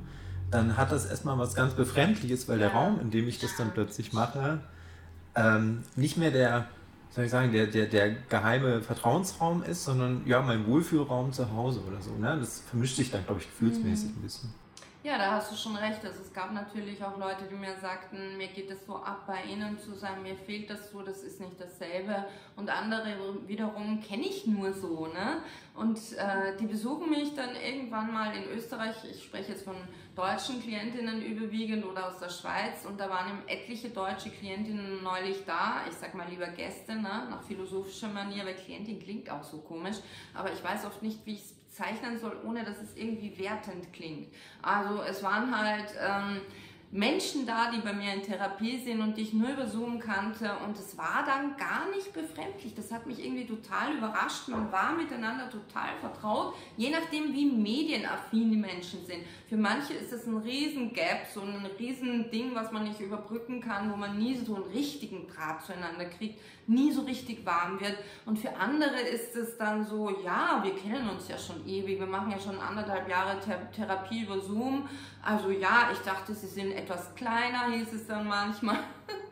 [0.50, 3.72] dann hat das erstmal was ganz Befremdliches, weil der Raum, in dem ich das dann
[3.72, 4.60] plötzlich mache,
[5.34, 6.68] ähm, nicht mehr der,
[7.10, 11.82] soll ich sagen, der, der, der geheime Vertrauensraum ist, sondern ja, mein Wohlfühlraum zu Hause
[11.86, 12.12] oder so.
[12.12, 12.36] Ne?
[12.40, 14.54] Das vermischt sich dann, glaube ich, gefühlsmäßig ein bisschen.
[15.08, 16.04] Ja, da hast du schon recht.
[16.04, 19.42] Also es gab natürlich auch Leute, die mir sagten, mir geht es so ab, bei
[19.50, 22.26] ihnen zu sein, mir fehlt das so, das ist nicht dasselbe.
[22.56, 23.16] Und andere
[23.46, 25.06] wiederum kenne ich nur so.
[25.06, 25.38] Ne?
[25.74, 28.96] Und äh, die besuchen mich dann irgendwann mal in Österreich.
[29.10, 29.76] Ich spreche jetzt von
[30.14, 32.84] deutschen Klientinnen überwiegend oder aus der Schweiz.
[32.86, 35.84] Und da waren eben etliche deutsche Klientinnen neulich da.
[35.88, 37.28] Ich sag mal lieber Gäste, ne?
[37.30, 39.96] nach philosophischer Manier, weil Klientin klingt auch so komisch.
[40.34, 43.92] Aber ich weiß oft nicht, wie ich es zeichnen soll, ohne dass es irgendwie wertend
[43.92, 44.28] klingt.
[44.62, 46.40] Also es waren halt ähm,
[46.90, 50.50] Menschen da, die bei mir in Therapie sind und die ich nur über Zoom kannte
[50.64, 52.74] und es war dann gar nicht befremdlich.
[52.74, 54.48] Das hat mich irgendwie total überrascht.
[54.48, 59.20] Man war miteinander total vertraut, je nachdem wie medienaffin die Menschen sind.
[59.48, 63.60] Für manche ist das ein riesen Gap, so ein riesen Ding, was man nicht überbrücken
[63.60, 67.96] kann, wo man nie so einen richtigen Draht zueinander kriegt, nie so richtig warm wird.
[68.26, 72.06] Und für andere ist es dann so, ja, wir kennen uns ja schon ewig, wir
[72.06, 73.38] machen ja schon anderthalb Jahre
[73.74, 74.88] Therapie über Zoom
[75.22, 78.78] also ja, ich dachte, sie sind etwas kleiner, hieß es dann manchmal.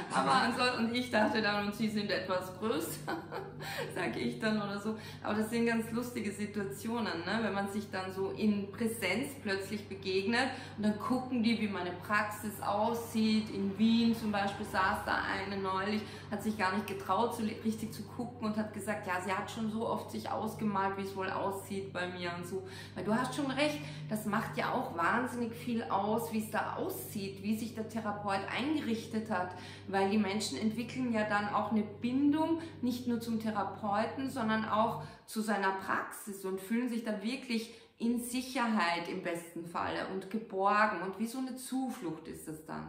[0.14, 3.16] Aber ansonsten, und ich dachte dann, und sie sind etwas größer,
[3.94, 4.96] sage ich dann oder so.
[5.22, 7.40] Aber das sind ganz lustige Situationen, ne?
[7.42, 11.92] wenn man sich dann so in Präsenz plötzlich begegnet und dann gucken die, wie meine
[12.06, 13.50] Praxis aussieht.
[13.50, 17.92] In Wien zum Beispiel saß da eine neulich, hat sich gar nicht getraut, so richtig
[17.92, 21.16] zu gucken und hat gesagt, ja, sie hat schon so oft sich ausgemalt, wie es
[21.16, 22.62] wohl aussieht bei mir und so.
[22.94, 23.78] Weil du hast schon recht,
[24.08, 28.40] das macht ja auch wahnsinnig viel aus, wie es da aussieht, wie sich der Therapeut
[28.56, 29.50] eingerichtet hat
[29.92, 35.04] weil die Menschen entwickeln ja dann auch eine Bindung nicht nur zum Therapeuten, sondern auch
[35.26, 41.02] zu seiner Praxis und fühlen sich da wirklich in Sicherheit im besten Falle und geborgen
[41.02, 42.88] und wie so eine Zuflucht ist es dann.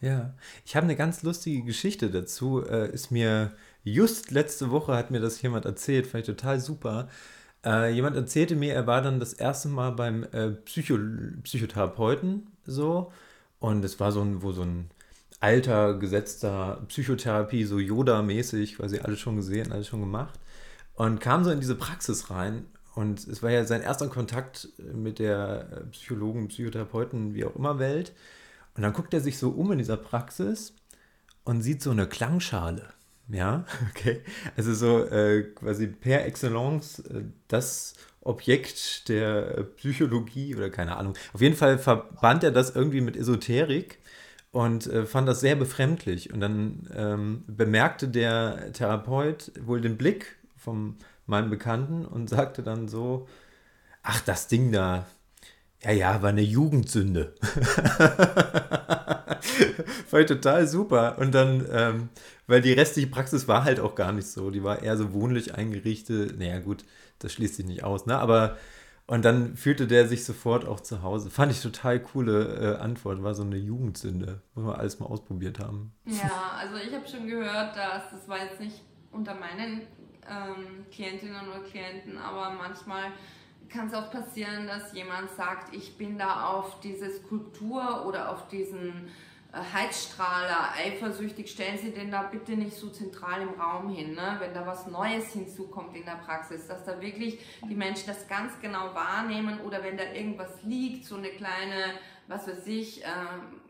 [0.00, 0.34] Ja,
[0.66, 2.62] ich habe eine ganz lustige Geschichte dazu.
[2.62, 7.08] Äh, ist mir just letzte Woche hat mir das jemand erzählt, fand ich total super.
[7.64, 10.98] Äh, jemand erzählte mir, er war dann das erste Mal beim äh, Psycho
[11.42, 13.12] Psychotherapeuten so
[13.58, 14.90] und es war so ein, wo so ein
[15.44, 20.40] alter, gesetzter Psychotherapie, so Yoda-mäßig, quasi alles schon gesehen, alles schon gemacht.
[20.94, 22.64] Und kam so in diese Praxis rein.
[22.94, 28.12] Und es war ja sein erster Kontakt mit der Psychologen, Psychotherapeuten, wie auch immer Welt.
[28.74, 30.72] Und dann guckt er sich so um in dieser Praxis
[31.44, 32.88] und sieht so eine Klangschale.
[33.28, 34.22] Ja, okay.
[34.56, 41.12] Also so äh, quasi per excellence äh, das Objekt der Psychologie oder keine Ahnung.
[41.34, 43.98] Auf jeden Fall verband er das irgendwie mit Esoterik
[44.54, 46.32] und äh, fand das sehr befremdlich.
[46.32, 52.86] Und dann ähm, bemerkte der Therapeut wohl den Blick von meinem Bekannten und sagte dann
[52.88, 53.26] so,
[54.02, 55.06] ach, das Ding da,
[55.82, 57.34] Ja, ja, war eine Jugendsünde.
[60.10, 61.18] war total super.
[61.18, 62.08] Und dann, ähm,
[62.46, 64.50] weil die restliche Praxis war halt auch gar nicht so.
[64.50, 66.38] Die war eher so wohnlich eingerichtet.
[66.38, 66.84] Naja, gut,
[67.18, 68.18] das schließt sich nicht aus, ne?
[68.18, 68.56] Aber
[69.06, 71.30] und dann fühlte der sich sofort auch zu Hause.
[71.30, 73.22] Fand ich total coole äh, Antwort.
[73.22, 74.40] War so eine Jugendsünde.
[74.54, 75.92] Muss man alles mal ausprobiert haben.
[76.06, 78.80] Ja, also ich habe schon gehört, dass das war jetzt nicht
[79.12, 79.82] unter meinen
[80.28, 83.12] ähm, Klientinnen oder Klienten, aber manchmal
[83.68, 88.48] kann es auch passieren, dass jemand sagt, ich bin da auf diese Skulptur oder auf
[88.48, 89.08] diesen
[89.54, 94.36] Heizstrahler eifersüchtig, stellen Sie den da bitte nicht so zentral im Raum hin, ne?
[94.40, 97.38] wenn da was Neues hinzukommt in der Praxis, dass da wirklich
[97.68, 101.94] die Menschen das ganz genau wahrnehmen oder wenn da irgendwas liegt, so eine kleine,
[102.26, 103.08] was weiß ich, äh,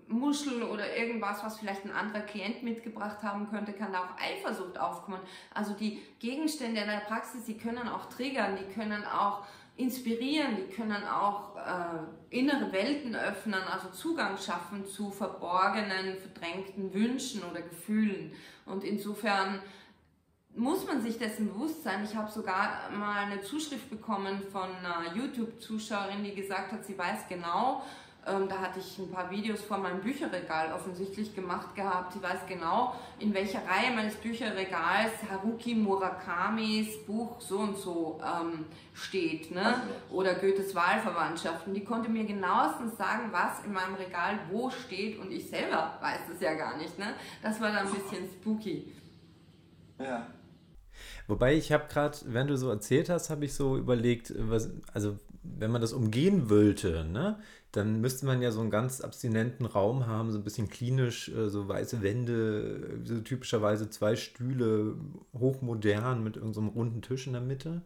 [0.08, 4.78] Muschel oder irgendwas, was vielleicht ein anderer Klient mitgebracht haben könnte, kann da auch Eifersucht
[4.78, 5.20] aufkommen.
[5.52, 9.44] Also die Gegenstände in der Praxis, die können auch triggern, die können auch
[9.76, 17.42] inspirieren, die können auch äh, innere Welten öffnen, also Zugang schaffen zu verborgenen, verdrängten Wünschen
[17.42, 18.32] oder Gefühlen.
[18.66, 19.60] Und insofern
[20.56, 22.04] muss man sich dessen bewusst sein.
[22.04, 27.26] Ich habe sogar mal eine Zuschrift bekommen von einer YouTube-Zuschauerin, die gesagt hat, sie weiß
[27.28, 27.82] genau,
[28.26, 32.16] ähm, da hatte ich ein paar Videos vor meinem Bücherregal offensichtlich gemacht gehabt.
[32.16, 38.66] Ich weiß genau, in welcher Reihe meines Bücherregals Haruki Murakamis Buch so und so ähm,
[38.94, 39.50] steht.
[39.50, 39.82] Ne?
[40.10, 41.74] Oder Goethes Wahlverwandtschaften.
[41.74, 46.20] Die konnte mir genauestens sagen, was in meinem Regal wo steht und ich selber weiß
[46.34, 46.98] es ja gar nicht.
[46.98, 47.14] Ne?
[47.42, 48.92] Das war dann ein bisschen spooky.
[49.98, 50.26] Ja.
[51.26, 55.18] Wobei ich habe gerade, wenn du so erzählt hast, habe ich so überlegt, was, also
[55.42, 57.38] wenn man das umgehen wollte, ne,
[57.76, 61.48] dann müsste man ja so einen ganz abstinenten Raum haben, so ein bisschen klinisch, äh,
[61.48, 64.94] so weiße Wände, so typischerweise zwei Stühle,
[65.36, 67.82] hochmodern mit irgendeinem so runden Tisch in der Mitte.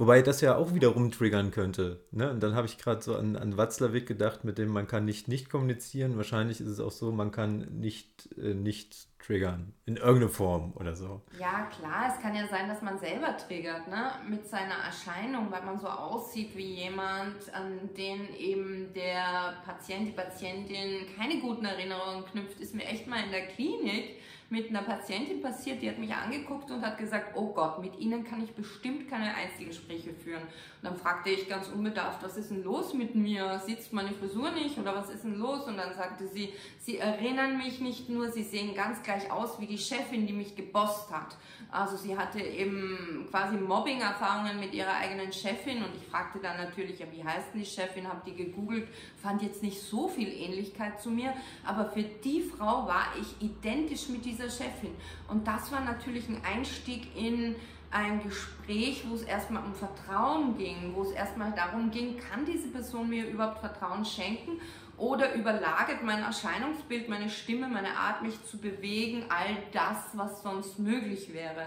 [0.00, 2.00] Wobei das ja auch wiederum triggern könnte.
[2.10, 2.30] Ne?
[2.30, 5.28] Und dann habe ich gerade so an, an Watzlawick gedacht, mit dem man kann nicht
[5.28, 6.16] nicht kommunizieren.
[6.16, 9.74] Wahrscheinlich ist es auch so, man kann nicht äh, nicht triggern.
[9.84, 11.20] In irgendeiner Form oder so.
[11.38, 14.12] Ja, klar, es kann ja sein, dass man selber triggert, ne?
[14.26, 20.12] Mit seiner Erscheinung, weil man so aussieht wie jemand, an den eben der Patient, die
[20.12, 22.58] Patientin keine guten Erinnerungen knüpft.
[22.58, 24.16] Ist mir echt mal in der Klinik
[24.50, 28.24] mit einer Patientin passiert, die hat mich angeguckt und hat gesagt, oh Gott, mit Ihnen
[28.24, 30.42] kann ich bestimmt keine Einzelgespräche führen.
[30.42, 33.60] Und dann fragte ich ganz unbedarft, was ist denn los mit mir?
[33.64, 35.66] Sitzt meine Frisur nicht oder was ist denn los?
[35.68, 39.66] Und dann sagte sie, Sie erinnern mich nicht nur, Sie sehen ganz gleich aus wie
[39.66, 41.36] die Chefin, die mich gebosst hat.
[41.72, 46.98] Also sie hatte eben quasi Mobbing-Erfahrungen mit ihrer eigenen Chefin und ich fragte dann natürlich,
[46.98, 48.88] ja, wie heißt denn die Chefin, habe die gegoogelt,
[49.22, 51.32] fand jetzt nicht so viel Ähnlichkeit zu mir,
[51.64, 54.94] aber für die Frau war ich identisch mit dieser Chefin.
[55.28, 57.56] Und das war natürlich ein Einstieg in
[57.90, 62.68] ein Gespräch, wo es erstmal um Vertrauen ging, wo es erstmal darum ging, kann diese
[62.68, 64.60] Person mir überhaupt Vertrauen schenken
[64.96, 70.78] oder überlagert mein Erscheinungsbild, meine Stimme, meine Art, mich zu bewegen, all das, was sonst
[70.78, 71.66] möglich wäre.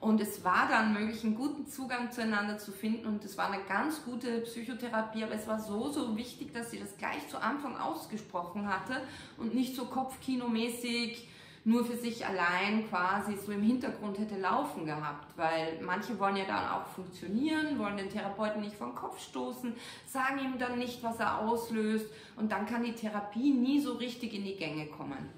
[0.00, 3.62] Und es war dann möglich, einen guten Zugang zueinander zu finden und es war eine
[3.64, 7.78] ganz gute Psychotherapie, aber es war so, so wichtig, dass sie das gleich zu Anfang
[7.78, 9.00] ausgesprochen hatte
[9.38, 11.26] und nicht so kopfkinomäßig
[11.64, 16.44] nur für sich allein quasi so im Hintergrund hätte laufen gehabt, weil manche wollen ja
[16.44, 19.72] dann auch funktionieren, wollen den Therapeuten nicht vom Kopf stoßen,
[20.06, 24.34] sagen ihm dann nicht, was er auslöst und dann kann die Therapie nie so richtig
[24.34, 25.30] in die Gänge kommen.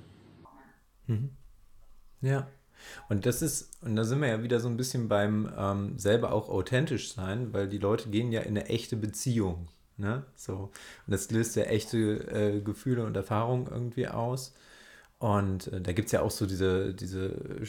[1.06, 1.30] Mhm.
[2.20, 2.48] Ja.
[3.08, 6.32] Und das ist, und da sind wir ja wieder so ein bisschen beim ähm, selber
[6.32, 9.68] auch authentisch sein, weil die Leute gehen ja in eine echte Beziehung.
[9.96, 10.24] Ne?
[10.34, 10.54] So.
[11.06, 14.54] Und das löst ja echte äh, Gefühle und Erfahrungen irgendwie aus.
[15.18, 17.62] Und äh, da gibt es ja auch so diese, diese,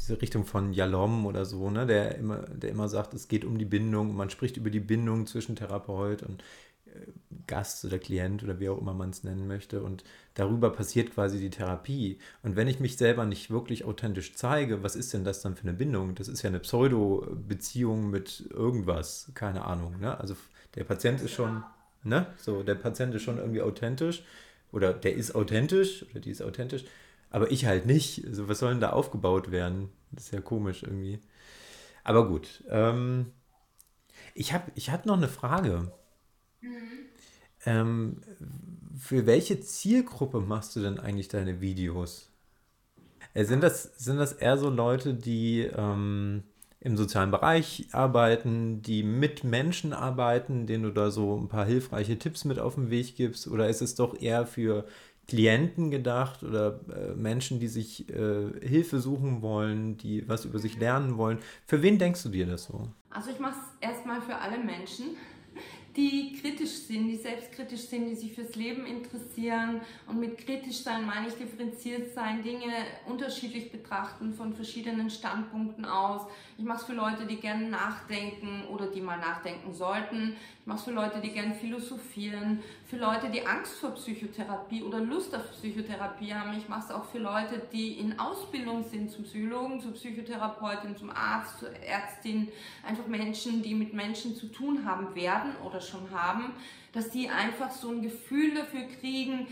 [0.00, 3.58] diese Richtung von Jalom oder so, ne, der immer, der immer sagt, es geht um
[3.58, 6.42] die Bindung, man spricht über die Bindung zwischen Therapeut und
[6.86, 7.06] äh,
[7.46, 9.82] Gast oder Klient oder wie auch immer man es nennen möchte.
[9.82, 10.04] Und
[10.34, 12.18] darüber passiert quasi die Therapie.
[12.42, 15.62] Und wenn ich mich selber nicht wirklich authentisch zeige, was ist denn das dann für
[15.62, 16.14] eine Bindung?
[16.14, 19.98] Das ist ja eine Pseudo-Beziehung mit irgendwas, keine Ahnung.
[20.00, 20.18] Ne?
[20.20, 20.36] Also
[20.74, 21.64] der Patient ist schon,
[22.04, 22.26] ne?
[22.36, 24.22] So, der Patient ist schon irgendwie authentisch
[24.72, 26.84] oder der ist authentisch oder die ist authentisch,
[27.30, 28.24] aber ich halt nicht.
[28.26, 29.90] Also was soll denn da aufgebaut werden?
[30.12, 31.20] Das ist ja komisch irgendwie.
[32.04, 32.64] Aber gut.
[32.68, 33.32] Ähm,
[34.34, 35.92] ich habe ich hab noch eine Frage.
[36.60, 36.70] Mhm.
[37.66, 38.20] Ähm,
[38.98, 42.30] für welche Zielgruppe machst du denn eigentlich deine Videos?
[43.34, 46.44] Äh, sind, das, sind das eher so Leute, die ähm,
[46.80, 52.18] im sozialen Bereich arbeiten, die mit Menschen arbeiten, denen du da so ein paar hilfreiche
[52.18, 53.48] Tipps mit auf den Weg gibst?
[53.48, 54.84] Oder ist es doch eher für
[55.26, 60.78] Klienten gedacht oder äh, Menschen, die sich äh, Hilfe suchen wollen, die was über sich
[60.78, 61.38] lernen wollen?
[61.66, 62.88] Für wen denkst du dir das so?
[63.10, 65.16] Also ich mache es erstmal für alle Menschen,
[65.98, 69.80] die kritisch sind, die selbstkritisch sind, die sich fürs Leben interessieren.
[70.06, 72.72] Und mit kritisch sein meine ich differenziert sein, Dinge
[73.06, 76.22] unterschiedlich betrachten, von verschiedenen Standpunkten aus.
[76.60, 80.34] Ich mache es für Leute, die gerne nachdenken oder die mal nachdenken sollten.
[80.60, 84.98] Ich mache es für Leute, die gerne philosophieren, für Leute, die Angst vor Psychotherapie oder
[84.98, 86.58] Lust auf Psychotherapie haben.
[86.58, 91.10] Ich mache es auch für Leute, die in Ausbildung sind zum Psychologen, zur Psychotherapeutin, zum
[91.10, 92.48] Arzt, zur Ärztin.
[92.84, 96.54] Einfach Menschen, die mit Menschen zu tun haben werden oder schon haben,
[96.92, 99.46] dass die einfach so ein Gefühl dafür kriegen,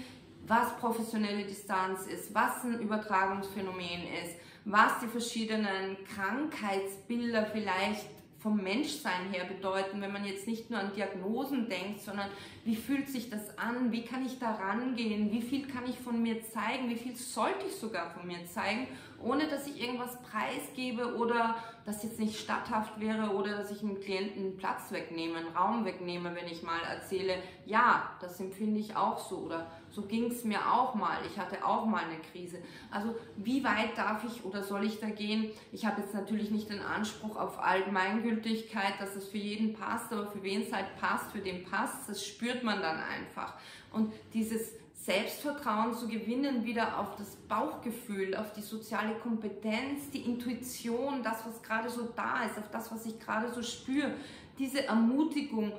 [0.49, 4.35] was professionelle Distanz ist, was ein Übertragungsphänomen ist,
[4.67, 8.05] was die verschiedenen Krankheitsbilder vielleicht
[8.41, 12.29] vom Menschsein her bedeuten, wenn man jetzt nicht nur an Diagnosen denkt, sondern
[12.65, 16.21] wie fühlt sich das an, wie kann ich da rangehen, wie viel kann ich von
[16.21, 18.89] mir zeigen, wie viel sollte ich sogar von mir zeigen,
[19.23, 24.01] ohne dass ich irgendwas preisgebe oder das jetzt nicht statthaft wäre oder dass ich dem
[24.01, 29.19] Klienten Platz wegnehme, einen Raum wegnehme, wenn ich mal erzähle, ja, das empfinde ich auch
[29.19, 32.59] so oder so ging es mir auch mal, ich hatte auch mal eine Krise.
[32.91, 35.51] Also wie weit darf ich oder soll ich da gehen?
[35.73, 40.27] Ich habe jetzt natürlich nicht den Anspruch auf Allgemeingültigkeit, dass es für jeden passt, aber
[40.27, 43.55] für wen es halt passt, für den passt, das spürt man dann einfach.
[43.93, 44.73] Und dieses
[45.07, 51.63] Selbstvertrauen zu gewinnen, wieder auf das Bauchgefühl, auf die soziale Kompetenz, die Intuition, das, was
[51.63, 54.15] gerade so da ist, auf das, was ich gerade so spüre,
[54.59, 55.73] diese Ermutigung,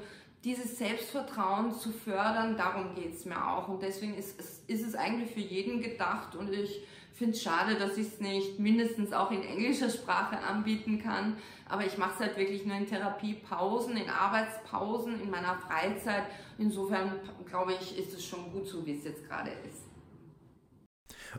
[0.45, 3.67] dieses Selbstvertrauen zu fördern, darum geht es mir auch.
[3.67, 6.85] Und deswegen ist ist es eigentlich für jeden gedacht und ich
[7.17, 11.37] finde es schade, dass ich es nicht mindestens auch in englischer Sprache anbieten kann.
[11.67, 16.23] Aber ich mache es halt wirklich nur in Therapiepausen, in Arbeitspausen, in meiner Freizeit.
[16.57, 17.13] Insofern
[17.49, 19.87] glaube ich, ist es schon gut so, wie es jetzt gerade ist.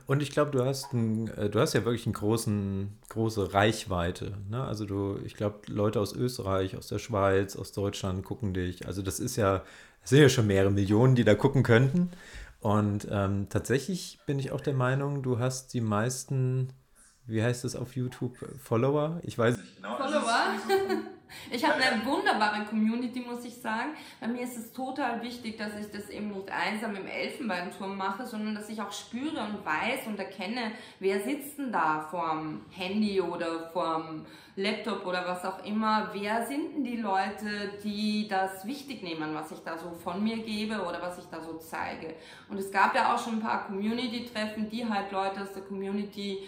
[0.06, 4.34] Und ich glaube, du hast ein, äh, du hast ja wirklich eine große Reichweite.
[4.50, 4.62] Ne?
[4.62, 8.86] Also du, ich glaube, Leute aus Österreich, aus der Schweiz, aus Deutschland gucken dich.
[8.86, 9.62] Also das ist ja,
[10.02, 12.10] das sind ja schon mehrere Millionen, die da gucken könnten.
[12.60, 16.72] Und ähm, tatsächlich bin ich auch der Meinung, du hast die meisten,
[17.28, 19.20] wie heißt das auf YouTube, Follower?
[19.22, 19.96] Ich weiß nicht genau.
[19.96, 20.54] Follower?
[21.50, 23.90] Ich habe eine wunderbare Community, muss ich sagen.
[24.18, 28.26] Bei mir ist es total wichtig, dass ich das eben nicht einsam im Elfenbeinturm mache,
[28.26, 33.20] sondern dass ich auch spüre und weiß und erkenne, wer sitzt denn da vorm Handy
[33.20, 34.24] oder vorm
[34.56, 36.10] Laptop oder was auch immer.
[36.12, 40.38] Wer sind denn die Leute, die das wichtig nehmen, was ich da so von mir
[40.38, 42.14] gebe oder was ich da so zeige?
[42.48, 46.38] Und es gab ja auch schon ein paar Community-Treffen, die halt Leute aus der Community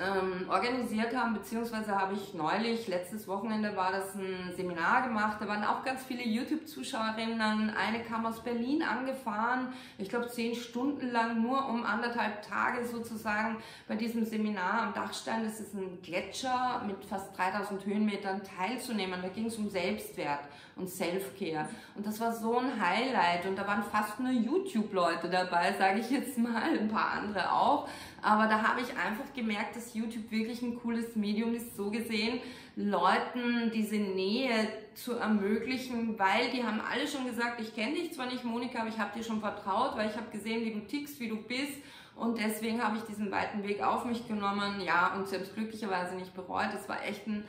[0.00, 5.46] ähm, organisiert haben, beziehungsweise habe ich neulich, letztes Wochenende war das ein Seminar gemacht, da
[5.46, 11.42] waren auch ganz viele YouTube-Zuschauerinnen, eine kam aus Berlin angefahren, ich glaube zehn Stunden lang
[11.42, 17.04] nur um anderthalb Tage sozusagen bei diesem Seminar am Dachstein, das ist ein Gletscher mit
[17.04, 19.20] fast 3000 Höhenmetern, teilzunehmen.
[19.22, 20.40] Da ging es um Selbstwert
[20.76, 25.74] und Self-Care und das war so ein Highlight und da waren fast nur YouTube-Leute dabei,
[25.78, 27.88] sage ich jetzt mal, ein paar andere auch.
[28.22, 32.40] Aber da habe ich einfach gemerkt, dass YouTube wirklich ein cooles Medium ist, so gesehen,
[32.76, 38.26] Leuten diese Nähe zu ermöglichen, weil die haben alle schon gesagt, ich kenne dich zwar
[38.26, 41.18] nicht, Monika, aber ich habe dir schon vertraut, weil ich habe gesehen, wie du tickst,
[41.20, 41.78] wie du bist.
[42.16, 46.34] Und deswegen habe ich diesen weiten Weg auf mich genommen, ja, und selbst glücklicherweise nicht
[46.34, 46.68] bereut.
[46.72, 47.44] Das war echt ein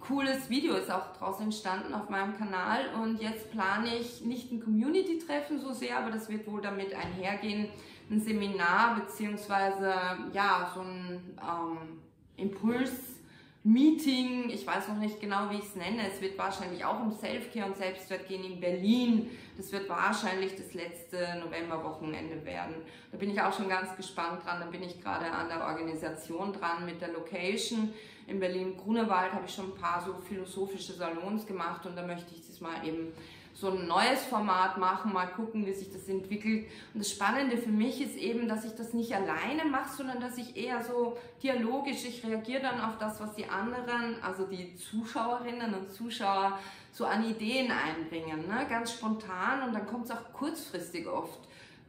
[0.00, 2.80] cooles Video, ist auch daraus entstanden auf meinem Kanal.
[3.00, 7.68] Und jetzt plane ich nicht ein Community-Treffen so sehr, aber das wird wohl damit einhergehen,
[8.10, 9.94] ein Seminar beziehungsweise
[10.32, 12.00] ja, so ein ähm,
[12.36, 14.50] Impuls-Meeting.
[14.50, 16.08] Ich weiß noch nicht genau, wie ich es nenne.
[16.08, 19.30] Es wird wahrscheinlich auch um Selfcare und Selbstwert gehen in Berlin.
[19.56, 22.76] Das wird wahrscheinlich das letzte Novemberwochenende werden.
[23.10, 24.60] Da bin ich auch schon ganz gespannt dran.
[24.60, 27.92] Da bin ich gerade an der Organisation dran mit der Location.
[28.28, 32.42] In Berlin-Grunewald habe ich schon ein paar so philosophische Salons gemacht und da möchte ich
[32.42, 33.12] diesmal eben
[33.58, 36.66] so ein neues Format machen, mal gucken, wie sich das entwickelt.
[36.92, 40.36] Und das Spannende für mich ist eben, dass ich das nicht alleine mache, sondern dass
[40.36, 45.72] ich eher so dialogisch, ich reagiere dann auf das, was die anderen, also die Zuschauerinnen
[45.72, 46.58] und Zuschauer
[46.92, 48.66] so an Ideen einbringen, ne?
[48.68, 51.40] ganz spontan und dann kommt es auch kurzfristig oft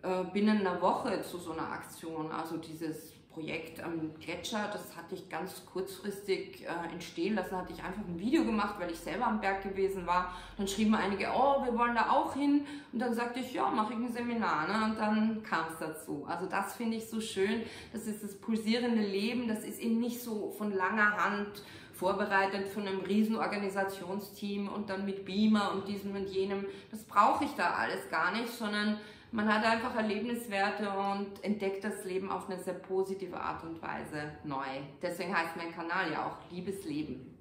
[0.03, 2.32] äh, binnen einer Woche zu so einer Aktion.
[2.32, 7.84] Also dieses Projekt am Gletscher, das hatte ich ganz kurzfristig äh, entstehen lassen, hatte ich
[7.84, 10.34] einfach ein Video gemacht, weil ich selber am Berg gewesen war.
[10.58, 12.65] Dann schrieben einige, oh, wir wollen da auch hin.
[12.91, 14.68] Und dann sagte ich, ja, mache ich ein Seminar.
[14.68, 14.86] Ne?
[14.86, 16.26] Und dann kam es dazu.
[16.28, 17.62] Also das finde ich so schön.
[17.93, 19.47] Das ist das pulsierende Leben.
[19.47, 21.62] Das ist eben nicht so von langer Hand
[21.93, 26.66] vorbereitet von einem riesen Organisationsteam und dann mit Beamer und diesem und jenem.
[26.89, 28.97] Das brauche ich da alles gar nicht, sondern
[29.32, 34.32] man hat einfach Erlebniswerte und entdeckt das Leben auf eine sehr positive Art und Weise
[34.43, 34.65] neu.
[35.01, 37.34] Deswegen heißt mein Kanal ja auch Liebesleben.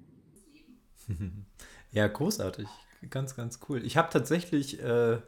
[1.91, 2.67] Ja, großartig.
[3.09, 3.83] ganz, ganz cool.
[3.83, 5.19] Ich habe tatsächlich äh,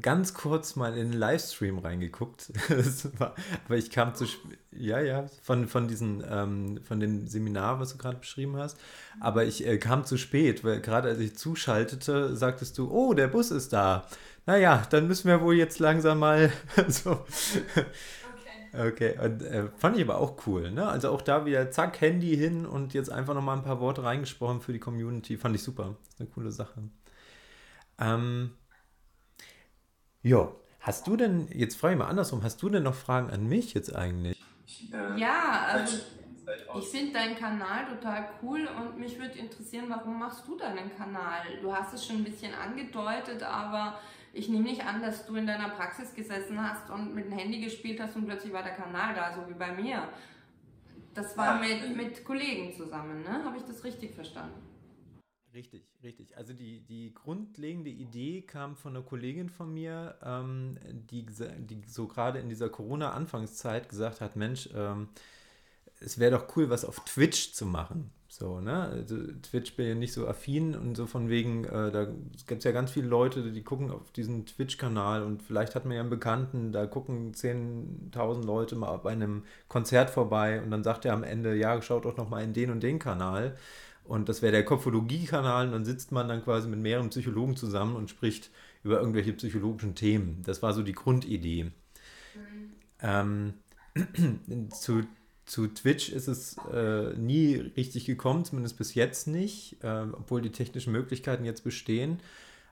[0.00, 2.52] ganz kurz mal in den Livestream reingeguckt.
[3.66, 4.24] aber ich kam zu
[4.70, 8.78] ja, ja, von, von diesen, ähm, von dem Seminar, was du gerade beschrieben hast.
[9.20, 13.28] Aber ich äh, kam zu spät, weil gerade als ich zuschaltete, sagtest du, oh, der
[13.28, 14.08] Bus ist da.
[14.46, 16.52] Naja, dann müssen wir wohl jetzt langsam mal
[16.88, 17.24] so.
[18.72, 18.88] Okay.
[18.88, 20.88] okay, und äh, fand ich aber auch cool, ne?
[20.88, 24.60] Also auch da wieder zack, Handy hin und jetzt einfach nochmal ein paar Worte reingesprochen
[24.60, 25.36] für die Community.
[25.36, 25.96] Fand ich super.
[26.18, 26.82] Eine coole Sache.
[27.98, 28.50] Ähm,
[30.22, 33.48] ja, hast du denn, jetzt frage ich mal andersrum, hast du denn noch Fragen an
[33.48, 34.42] mich jetzt eigentlich?
[35.16, 35.98] Ja, also
[36.78, 41.42] ich finde deinen Kanal total cool und mich würde interessieren, warum machst du deinen Kanal?
[41.60, 43.98] Du hast es schon ein bisschen angedeutet, aber
[44.32, 47.60] ich nehme nicht an, dass du in deiner Praxis gesessen hast und mit dem Handy
[47.60, 50.08] gespielt hast und plötzlich war der Kanal da, so wie bei mir.
[51.14, 53.44] Das war mit, mit Kollegen zusammen, ne?
[53.44, 54.62] Habe ich das richtig verstanden?
[55.52, 56.38] Richtig, richtig.
[56.38, 62.06] Also die, die grundlegende Idee kam von einer Kollegin von mir, ähm, die, die so
[62.06, 65.08] gerade in dieser Corona-Anfangszeit gesagt hat, Mensch, ähm,
[66.04, 68.10] es wäre doch cool, was auf Twitch zu machen.
[68.28, 68.84] So, ne?
[68.88, 72.06] Also Twitch bin ja nicht so affin und so von wegen, äh, da
[72.46, 75.94] gibt es ja ganz viele Leute, die gucken auf diesen Twitch-Kanal und vielleicht hat man
[75.94, 81.04] ja einen Bekannten, da gucken 10.000 Leute mal bei einem Konzert vorbei und dann sagt
[81.04, 83.54] er am Ende, ja, schaut doch noch mal in den und den Kanal.
[84.04, 87.96] Und das wäre der Kopfologie-Kanal und dann sitzt man dann quasi mit mehreren Psychologen zusammen
[87.96, 88.50] und spricht
[88.82, 90.42] über irgendwelche psychologischen Themen.
[90.44, 91.64] Das war so die Grundidee.
[92.34, 92.72] Mhm.
[93.00, 93.54] Ähm,
[94.70, 95.02] zu,
[95.52, 100.50] zu Twitch ist es äh, nie richtig gekommen, zumindest bis jetzt nicht, äh, obwohl die
[100.50, 102.20] technischen Möglichkeiten jetzt bestehen.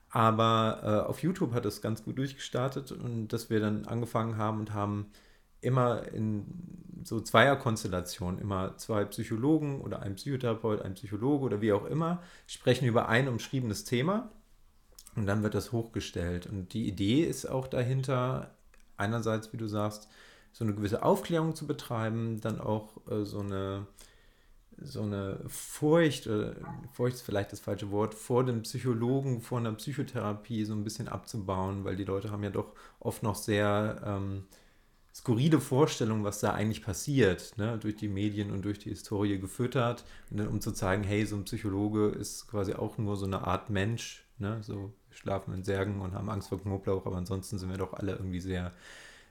[0.09, 4.61] Aber äh, auf YouTube hat es ganz gut durchgestartet und dass wir dann angefangen haben
[4.61, 5.11] und haben
[5.61, 11.85] immer in so Zweierkonstellationen, immer zwei Psychologen oder ein Psychotherapeut, ein Psychologe oder wie auch
[11.85, 14.31] immer, sprechen über ein umschriebenes Thema
[15.15, 16.47] und dann wird das hochgestellt.
[16.47, 18.55] Und die Idee ist auch dahinter,
[18.97, 20.09] einerseits, wie du sagst,
[20.51, 23.87] so eine gewisse Aufklärung zu betreiben, dann auch äh, so eine
[24.83, 26.53] so eine Furcht, äh,
[26.91, 31.07] Furcht ist vielleicht das falsche Wort, vor dem Psychologen, vor einer Psychotherapie so ein bisschen
[31.07, 34.45] abzubauen, weil die Leute haben ja doch oft noch sehr ähm,
[35.13, 40.03] skurrile Vorstellung, was da eigentlich passiert, ne, durch die Medien und durch die Historie gefüttert,
[40.29, 43.45] und dann, um zu zeigen, hey, so ein Psychologe ist quasi auch nur so eine
[43.45, 47.69] Art Mensch, ne, so schlafen in Särgen und haben Angst vor Knoblauch, aber ansonsten sind
[47.69, 48.71] wir doch alle irgendwie sehr,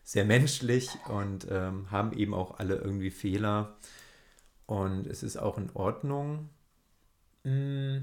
[0.02, 3.76] sehr menschlich und ähm, haben eben auch alle irgendwie Fehler
[4.66, 6.48] und es ist auch in Ordnung.
[7.44, 7.98] Mm.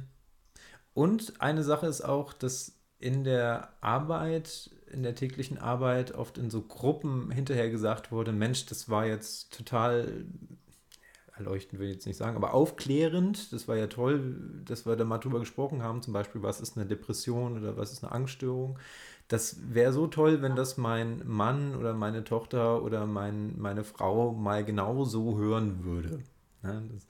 [0.93, 6.49] Und eine Sache ist auch, dass in der Arbeit in der täglichen Arbeit oft in
[6.49, 10.25] so Gruppen hinterher gesagt wurde, Mensch, das war jetzt total
[11.37, 13.53] erleuchtend will ich jetzt nicht sagen, aber aufklärend.
[13.53, 14.35] Das war ja toll,
[14.65, 17.91] dass wir da mal drüber gesprochen haben, zum Beispiel, was ist eine Depression oder was
[17.91, 18.79] ist eine Angststörung.
[19.27, 24.31] Das wäre so toll, wenn das mein Mann oder meine Tochter oder mein, meine Frau
[24.31, 26.19] mal genau so hören würde.
[26.63, 27.07] Ja, das,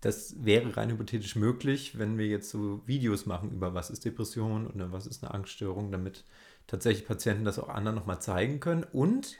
[0.00, 4.66] das, wäre rein hypothetisch möglich, wenn wir jetzt so Videos machen über was ist Depression
[4.66, 6.24] oder was ist eine Angststörung, damit
[6.66, 9.36] tatsächlich Patienten das auch anderen nochmal zeigen können und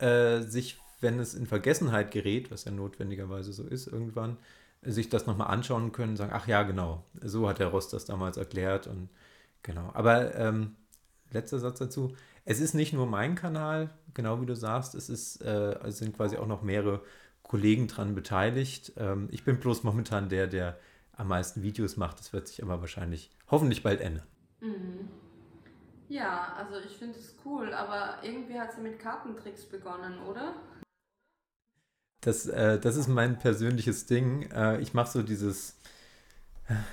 [0.00, 4.36] äh, sich, wenn es in Vergessenheit gerät, was ja notwendigerweise so ist irgendwann,
[4.82, 8.04] sich das nochmal anschauen können und sagen, ach ja, genau, so hat der Ross das
[8.04, 9.08] damals erklärt und
[9.62, 9.90] genau.
[9.94, 10.74] Aber ähm,
[11.34, 12.14] letzter Satz dazu,
[12.44, 16.16] es ist nicht nur mein Kanal, genau wie du sagst, es ist, äh, es sind
[16.16, 17.02] quasi auch noch mehrere
[17.42, 18.92] Kollegen dran beteiligt.
[18.96, 20.78] Ähm, ich bin bloß momentan der, der
[21.12, 22.18] am meisten Videos macht.
[22.18, 24.26] Das wird sich aber wahrscheinlich hoffentlich bald ändern.
[24.60, 25.08] Mhm.
[26.08, 30.54] Ja, also ich finde es cool, aber irgendwie hat sie mit Kartentricks begonnen, oder?
[32.20, 34.50] Das, äh, das ist mein persönliches Ding.
[34.52, 35.78] Äh, ich mache so dieses,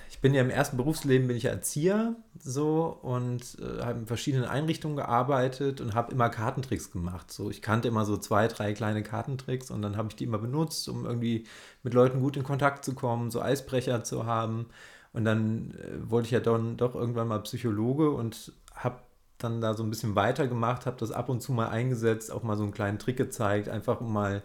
[0.09, 4.45] ich bin ja im ersten Berufsleben bin ich Erzieher so und äh, habe in verschiedenen
[4.45, 7.31] Einrichtungen gearbeitet und habe immer Kartentricks gemacht.
[7.31, 10.39] So, ich kannte immer so zwei, drei kleine Kartentricks und dann habe ich die immer
[10.39, 11.45] benutzt, um irgendwie
[11.83, 14.67] mit Leuten gut in Kontakt zu kommen, so Eisbrecher zu haben.
[15.13, 19.01] Und dann äh, wollte ich ja dann doch irgendwann mal Psychologe und habe
[19.37, 22.57] dann da so ein bisschen weitergemacht, habe das ab und zu mal eingesetzt, auch mal
[22.57, 24.43] so einen kleinen Trick gezeigt, einfach um mal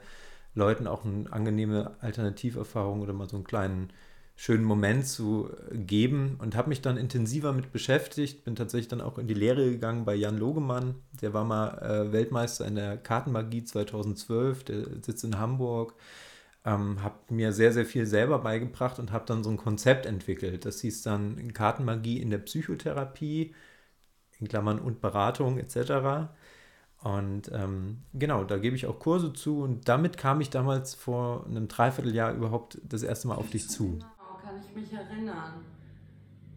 [0.55, 3.93] Leuten auch eine angenehme Alternativerfahrung oder mal so einen kleinen
[4.37, 9.19] schönen Moment zu geben und habe mich dann intensiver mit beschäftigt, bin tatsächlich dann auch
[9.19, 13.63] in die Lehre gegangen bei Jan Logemann, der war mal äh, Weltmeister in der Kartenmagie
[13.65, 15.95] 2012, der sitzt in Hamburg,
[16.65, 20.65] ähm, habe mir sehr, sehr viel selber beigebracht und habe dann so ein Konzept entwickelt,
[20.65, 23.55] das hieß dann Kartenmagie in der Psychotherapie,
[24.41, 26.29] in Klammern und Beratung etc.
[27.05, 29.61] Und ähm, genau, da gebe ich auch Kurse zu.
[29.61, 33.99] Und damit kam ich damals vor einem Dreivierteljahr überhaupt das erste Mal auf dich zu.
[34.55, 35.65] Kann ich mich erinnern.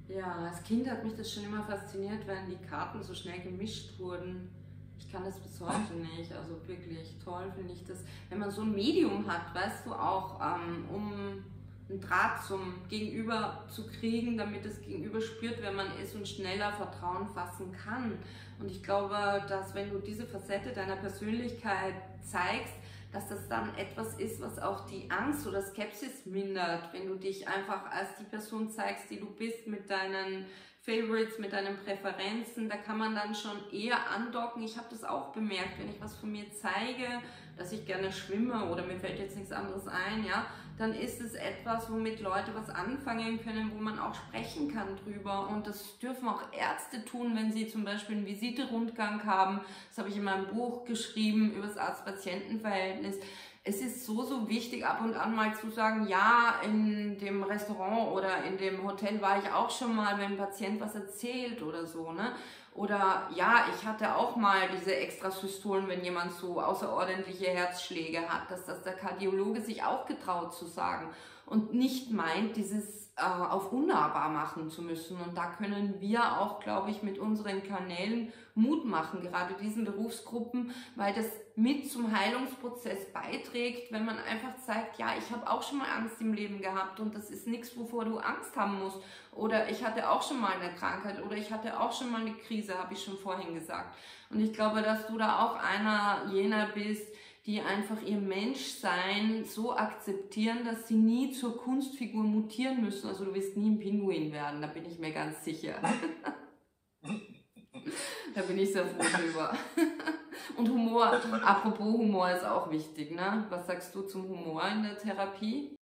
[0.07, 3.97] Ja, als Kind hat mich das schon immer fasziniert, wenn die Karten so schnell gemischt
[3.97, 4.51] wurden.
[4.99, 6.31] Ich kann das bis heute nicht.
[6.31, 8.03] Also wirklich toll finde ich das.
[8.29, 11.43] Wenn man so ein Medium hat, weißt du, auch ähm, um
[11.89, 16.73] einen Draht zum Gegenüber zu kriegen, damit das Gegenüber spürt, wer man ist und schneller
[16.73, 18.19] Vertrauen fassen kann.
[18.59, 22.75] Und ich glaube, dass wenn du diese Facette deiner Persönlichkeit zeigst,
[23.11, 27.47] dass das dann etwas ist, was auch die Angst oder Skepsis mindert, wenn du dich
[27.47, 30.45] einfach als die Person zeigst, die du bist mit deinen
[30.81, 34.63] Favorites, mit deinen Präferenzen, da kann man dann schon eher andocken.
[34.63, 37.21] Ich habe das auch bemerkt, wenn ich was von mir zeige,
[37.57, 40.45] dass ich gerne schwimme oder mir fällt jetzt nichts anderes ein, ja,
[40.77, 45.49] dann ist es etwas, womit Leute was anfangen können, wo man auch sprechen kann drüber.
[45.49, 49.61] Und das dürfen auch Ärzte tun, wenn sie zum Beispiel einen Visiterundgang haben.
[49.89, 53.15] Das habe ich in meinem Buch geschrieben über das Arzt-Patienten-Verhältnis.
[53.63, 58.11] Es ist so, so wichtig, ab und an mal zu sagen, ja, in dem Restaurant
[58.11, 61.85] oder in dem Hotel war ich auch schon mal, wenn ein Patient was erzählt oder
[61.85, 62.31] so, ne?
[62.77, 68.65] Oder ja, ich hatte auch mal diese Extrasystolen, wenn jemand so außerordentliche Herzschläge hat, dass
[68.65, 71.09] das der Kardiologe sich auch getraut zu sagen
[71.47, 75.19] und nicht meint, dieses äh, auf unnahbar machen zu müssen.
[75.19, 80.73] Und da können wir auch, glaube ich, mit unseren Kanälen Mut machen, gerade diesen Berufsgruppen,
[80.95, 85.77] weil das mit zum Heilungsprozess beiträgt, wenn man einfach zeigt, ja, ich habe auch schon
[85.77, 88.97] mal Angst im Leben gehabt und das ist nichts, wovor du Angst haben musst.
[89.31, 92.33] Oder ich hatte auch schon mal eine Krankheit oder ich hatte auch schon mal eine
[92.33, 93.95] Krise, habe ich schon vorhin gesagt.
[94.29, 97.07] Und ich glaube, dass du da auch einer jener bist,
[97.45, 103.07] die einfach ihr Menschsein so akzeptieren, dass sie nie zur Kunstfigur mutieren müssen.
[103.07, 105.75] Also du wirst nie ein Pinguin werden, da bin ich mir ganz sicher.
[108.35, 109.55] da bin ich sehr froh drüber.
[110.57, 113.45] Und Humor, apropos Humor ist auch wichtig, ne?
[113.49, 115.75] Was sagst du zum Humor in der Therapie?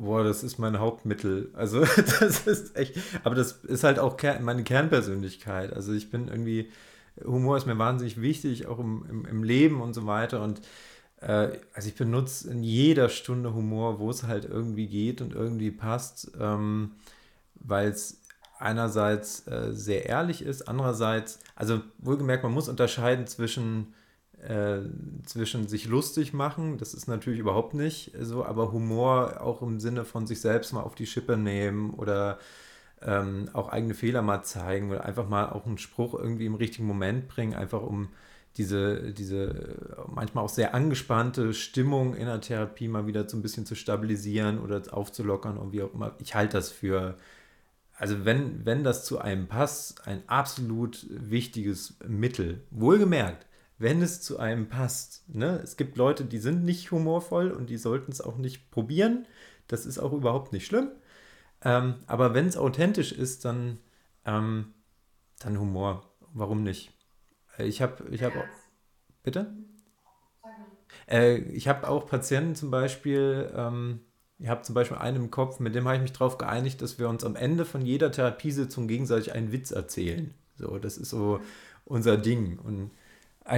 [0.00, 1.50] Boah, das ist mein Hauptmittel.
[1.54, 1.80] Also,
[2.20, 2.96] das ist echt.
[3.22, 5.72] Aber das ist halt auch meine Kernpersönlichkeit.
[5.72, 6.70] Also, ich bin irgendwie.
[7.24, 10.42] Humor ist mir wahnsinnig wichtig, auch im, im, im Leben und so weiter.
[10.42, 10.62] Und
[11.20, 15.70] äh, also, ich benutze in jeder Stunde Humor, wo es halt irgendwie geht und irgendwie
[15.70, 16.92] passt, ähm,
[17.56, 18.19] weil es
[18.60, 23.94] einerseits äh, sehr ehrlich ist, andererseits, also wohlgemerkt, man muss unterscheiden zwischen,
[24.42, 24.80] äh,
[25.24, 30.04] zwischen sich lustig machen, das ist natürlich überhaupt nicht so, aber Humor auch im Sinne
[30.04, 32.38] von sich selbst mal auf die Schippe nehmen oder
[33.02, 36.86] ähm, auch eigene Fehler mal zeigen oder einfach mal auch einen Spruch irgendwie im richtigen
[36.86, 38.10] Moment bringen, einfach um
[38.56, 39.76] diese, diese
[40.08, 44.58] manchmal auch sehr angespannte Stimmung in der Therapie mal wieder so ein bisschen zu stabilisieren
[44.58, 46.14] oder aufzulockern und wie auch immer.
[46.18, 47.16] Ich halte das für
[48.00, 52.62] also wenn, wenn das zu einem passt, ein absolut wichtiges Mittel.
[52.70, 53.46] Wohlgemerkt,
[53.76, 55.28] wenn es zu einem passt.
[55.28, 55.60] Ne?
[55.62, 59.26] Es gibt Leute, die sind nicht humorvoll und die sollten es auch nicht probieren.
[59.68, 60.88] Das ist auch überhaupt nicht schlimm.
[61.62, 63.78] Ähm, aber wenn es authentisch ist, dann,
[64.24, 64.72] ähm,
[65.38, 66.10] dann Humor.
[66.32, 66.94] Warum nicht?
[67.58, 68.44] Äh, ich habe, ich habe,
[69.22, 69.52] bitte?
[71.06, 74.00] Äh, ich habe auch Patienten zum Beispiel, ähm,
[74.40, 76.98] ich habe zum Beispiel einen im Kopf, mit dem habe ich mich darauf geeinigt, dass
[76.98, 80.32] wir uns am Ende von jeder Therapiesitzung gegenseitig einen Witz erzählen.
[80.56, 81.40] So, das ist so
[81.84, 82.58] unser Ding.
[82.58, 82.90] Und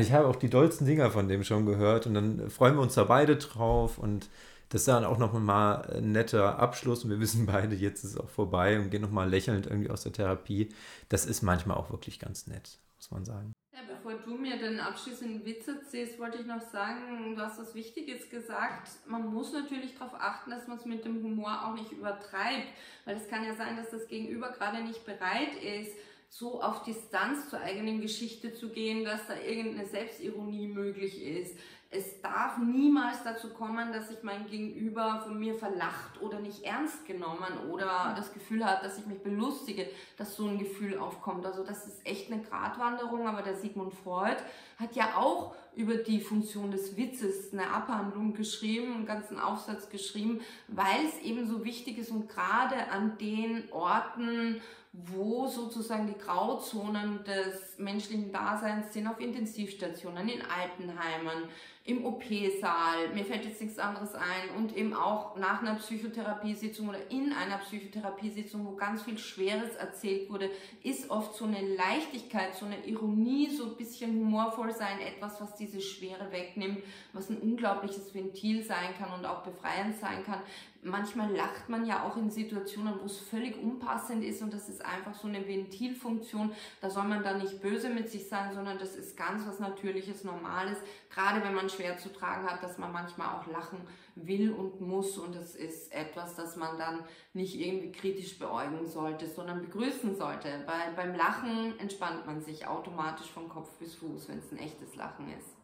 [0.01, 2.95] ich habe auch die dollsten Dinger von dem schon gehört und dann freuen wir uns
[2.95, 4.29] da beide drauf und
[4.71, 8.17] das ist dann auch nochmal ein netter Abschluss und wir wissen beide, jetzt ist es
[8.17, 10.71] auch vorbei und gehen nochmal lächelnd irgendwie aus der Therapie.
[11.09, 13.53] Das ist manchmal auch wirklich ganz nett, muss man sagen.
[13.75, 17.75] Ja, bevor du mir den abschließenden Witz erzählst, wollte ich noch sagen, du hast was
[17.75, 18.91] Wichtiges gesagt.
[19.07, 22.69] Man muss natürlich darauf achten, dass man es mit dem Humor auch nicht übertreibt,
[23.07, 25.97] weil es kann ja sein, dass das Gegenüber gerade nicht bereit ist,
[26.29, 31.57] so auf Distanz zur eigenen Geschichte zu gehen, dass da irgendeine Selbstironie möglich ist
[31.95, 37.05] es darf niemals dazu kommen, dass sich mein Gegenüber von mir verlacht oder nicht ernst
[37.07, 39.87] genommen oder das Gefühl hat, dass ich mich belustige,
[40.17, 41.45] dass so ein Gefühl aufkommt.
[41.45, 44.39] Also das ist echt eine Gratwanderung, aber der Sigmund Freud
[44.79, 50.41] hat ja auch über die Funktion des Witzes eine Abhandlung geschrieben, einen ganzen Aufsatz geschrieben,
[50.69, 54.63] weil es eben so wichtig ist und gerade an den Orten,
[54.93, 61.49] wo sozusagen die Grauzonen des menschlichen Daseins sind, auf Intensivstationen, in Altenheimen,
[61.85, 67.11] im OP-Saal, mir fällt jetzt nichts anderes ein, und eben auch nach einer Psychotherapiesitzung oder
[67.11, 70.51] in einer Psychotherapiesitzung, wo ganz viel Schweres erzählt wurde,
[70.85, 75.57] ist oft so eine Leichtigkeit, so eine Ironie, so ein bisschen humorvoll sein, etwas, was
[75.57, 76.85] diese Schwere wegnimmt,
[77.15, 80.43] was ein unglaubliches Ventil sein kann und auch befreiend sein kann
[80.83, 84.85] manchmal lacht man ja auch in Situationen, wo es völlig unpassend ist und das ist
[84.85, 86.53] einfach so eine Ventilfunktion.
[86.81, 90.25] Da soll man dann nicht böse mit sich sein, sondern das ist ganz was Natürliches,
[90.25, 90.79] Normales.
[91.09, 93.81] Gerade wenn man schwer zu tragen hat, dass man manchmal auch lachen
[94.17, 99.27] will und muss und das ist etwas, das man dann nicht irgendwie kritisch beäugen sollte,
[99.27, 100.49] sondern begrüßen sollte.
[100.67, 104.97] Weil beim Lachen entspannt man sich automatisch von Kopf bis Fuß, wenn es ein echtes
[104.97, 105.57] Lachen ist.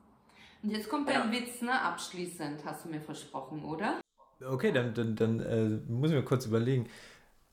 [0.62, 1.40] Und jetzt kommt dein ja.
[1.40, 1.80] Witz, ne?
[1.80, 4.00] Abschließend, hast du mir versprochen, oder?
[4.44, 6.88] Okay, dann, dann, dann äh, muss ich mir kurz überlegen.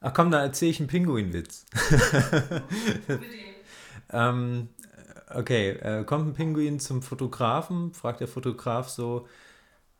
[0.02, 1.66] Ach komm, da erzähle ich einen Pinguinwitz.
[4.14, 4.70] ähm,
[5.34, 9.28] okay, äh, kommt ein Pinguin zum Fotografen, fragt der Fotograf so,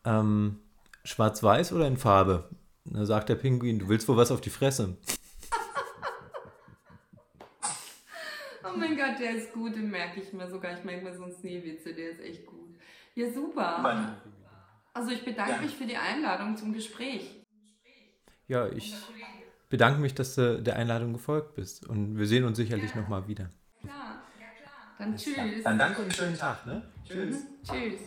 [0.04, 0.60] ähm,
[1.04, 2.48] schwarz-weiß oder in Farbe?
[2.86, 4.96] Da sagt der Pinguin, du willst wohl was auf die Fresse.
[8.64, 10.78] oh mein Gott, der ist gut, den merke ich mir sogar.
[10.78, 12.76] Ich merke mir so einen Schneewitze, der ist echt gut.
[13.16, 14.18] Ja, super.
[14.96, 15.62] Also ich bedanke ja.
[15.62, 17.44] mich für die Einladung zum Gespräch.
[18.48, 18.96] Ja, ich
[19.70, 21.86] bedanke mich, dass du der Einladung gefolgt bist.
[21.86, 23.02] Und wir sehen uns sicherlich ja.
[23.02, 23.50] nochmal wieder.
[23.82, 24.24] Klar.
[24.98, 25.64] Dann tschüss.
[25.66, 26.66] Dann danke und schönen Tag.
[26.66, 26.82] Ne?
[27.06, 27.44] Tschüss.
[27.44, 27.64] Mhm.
[27.64, 28.00] Tschüss.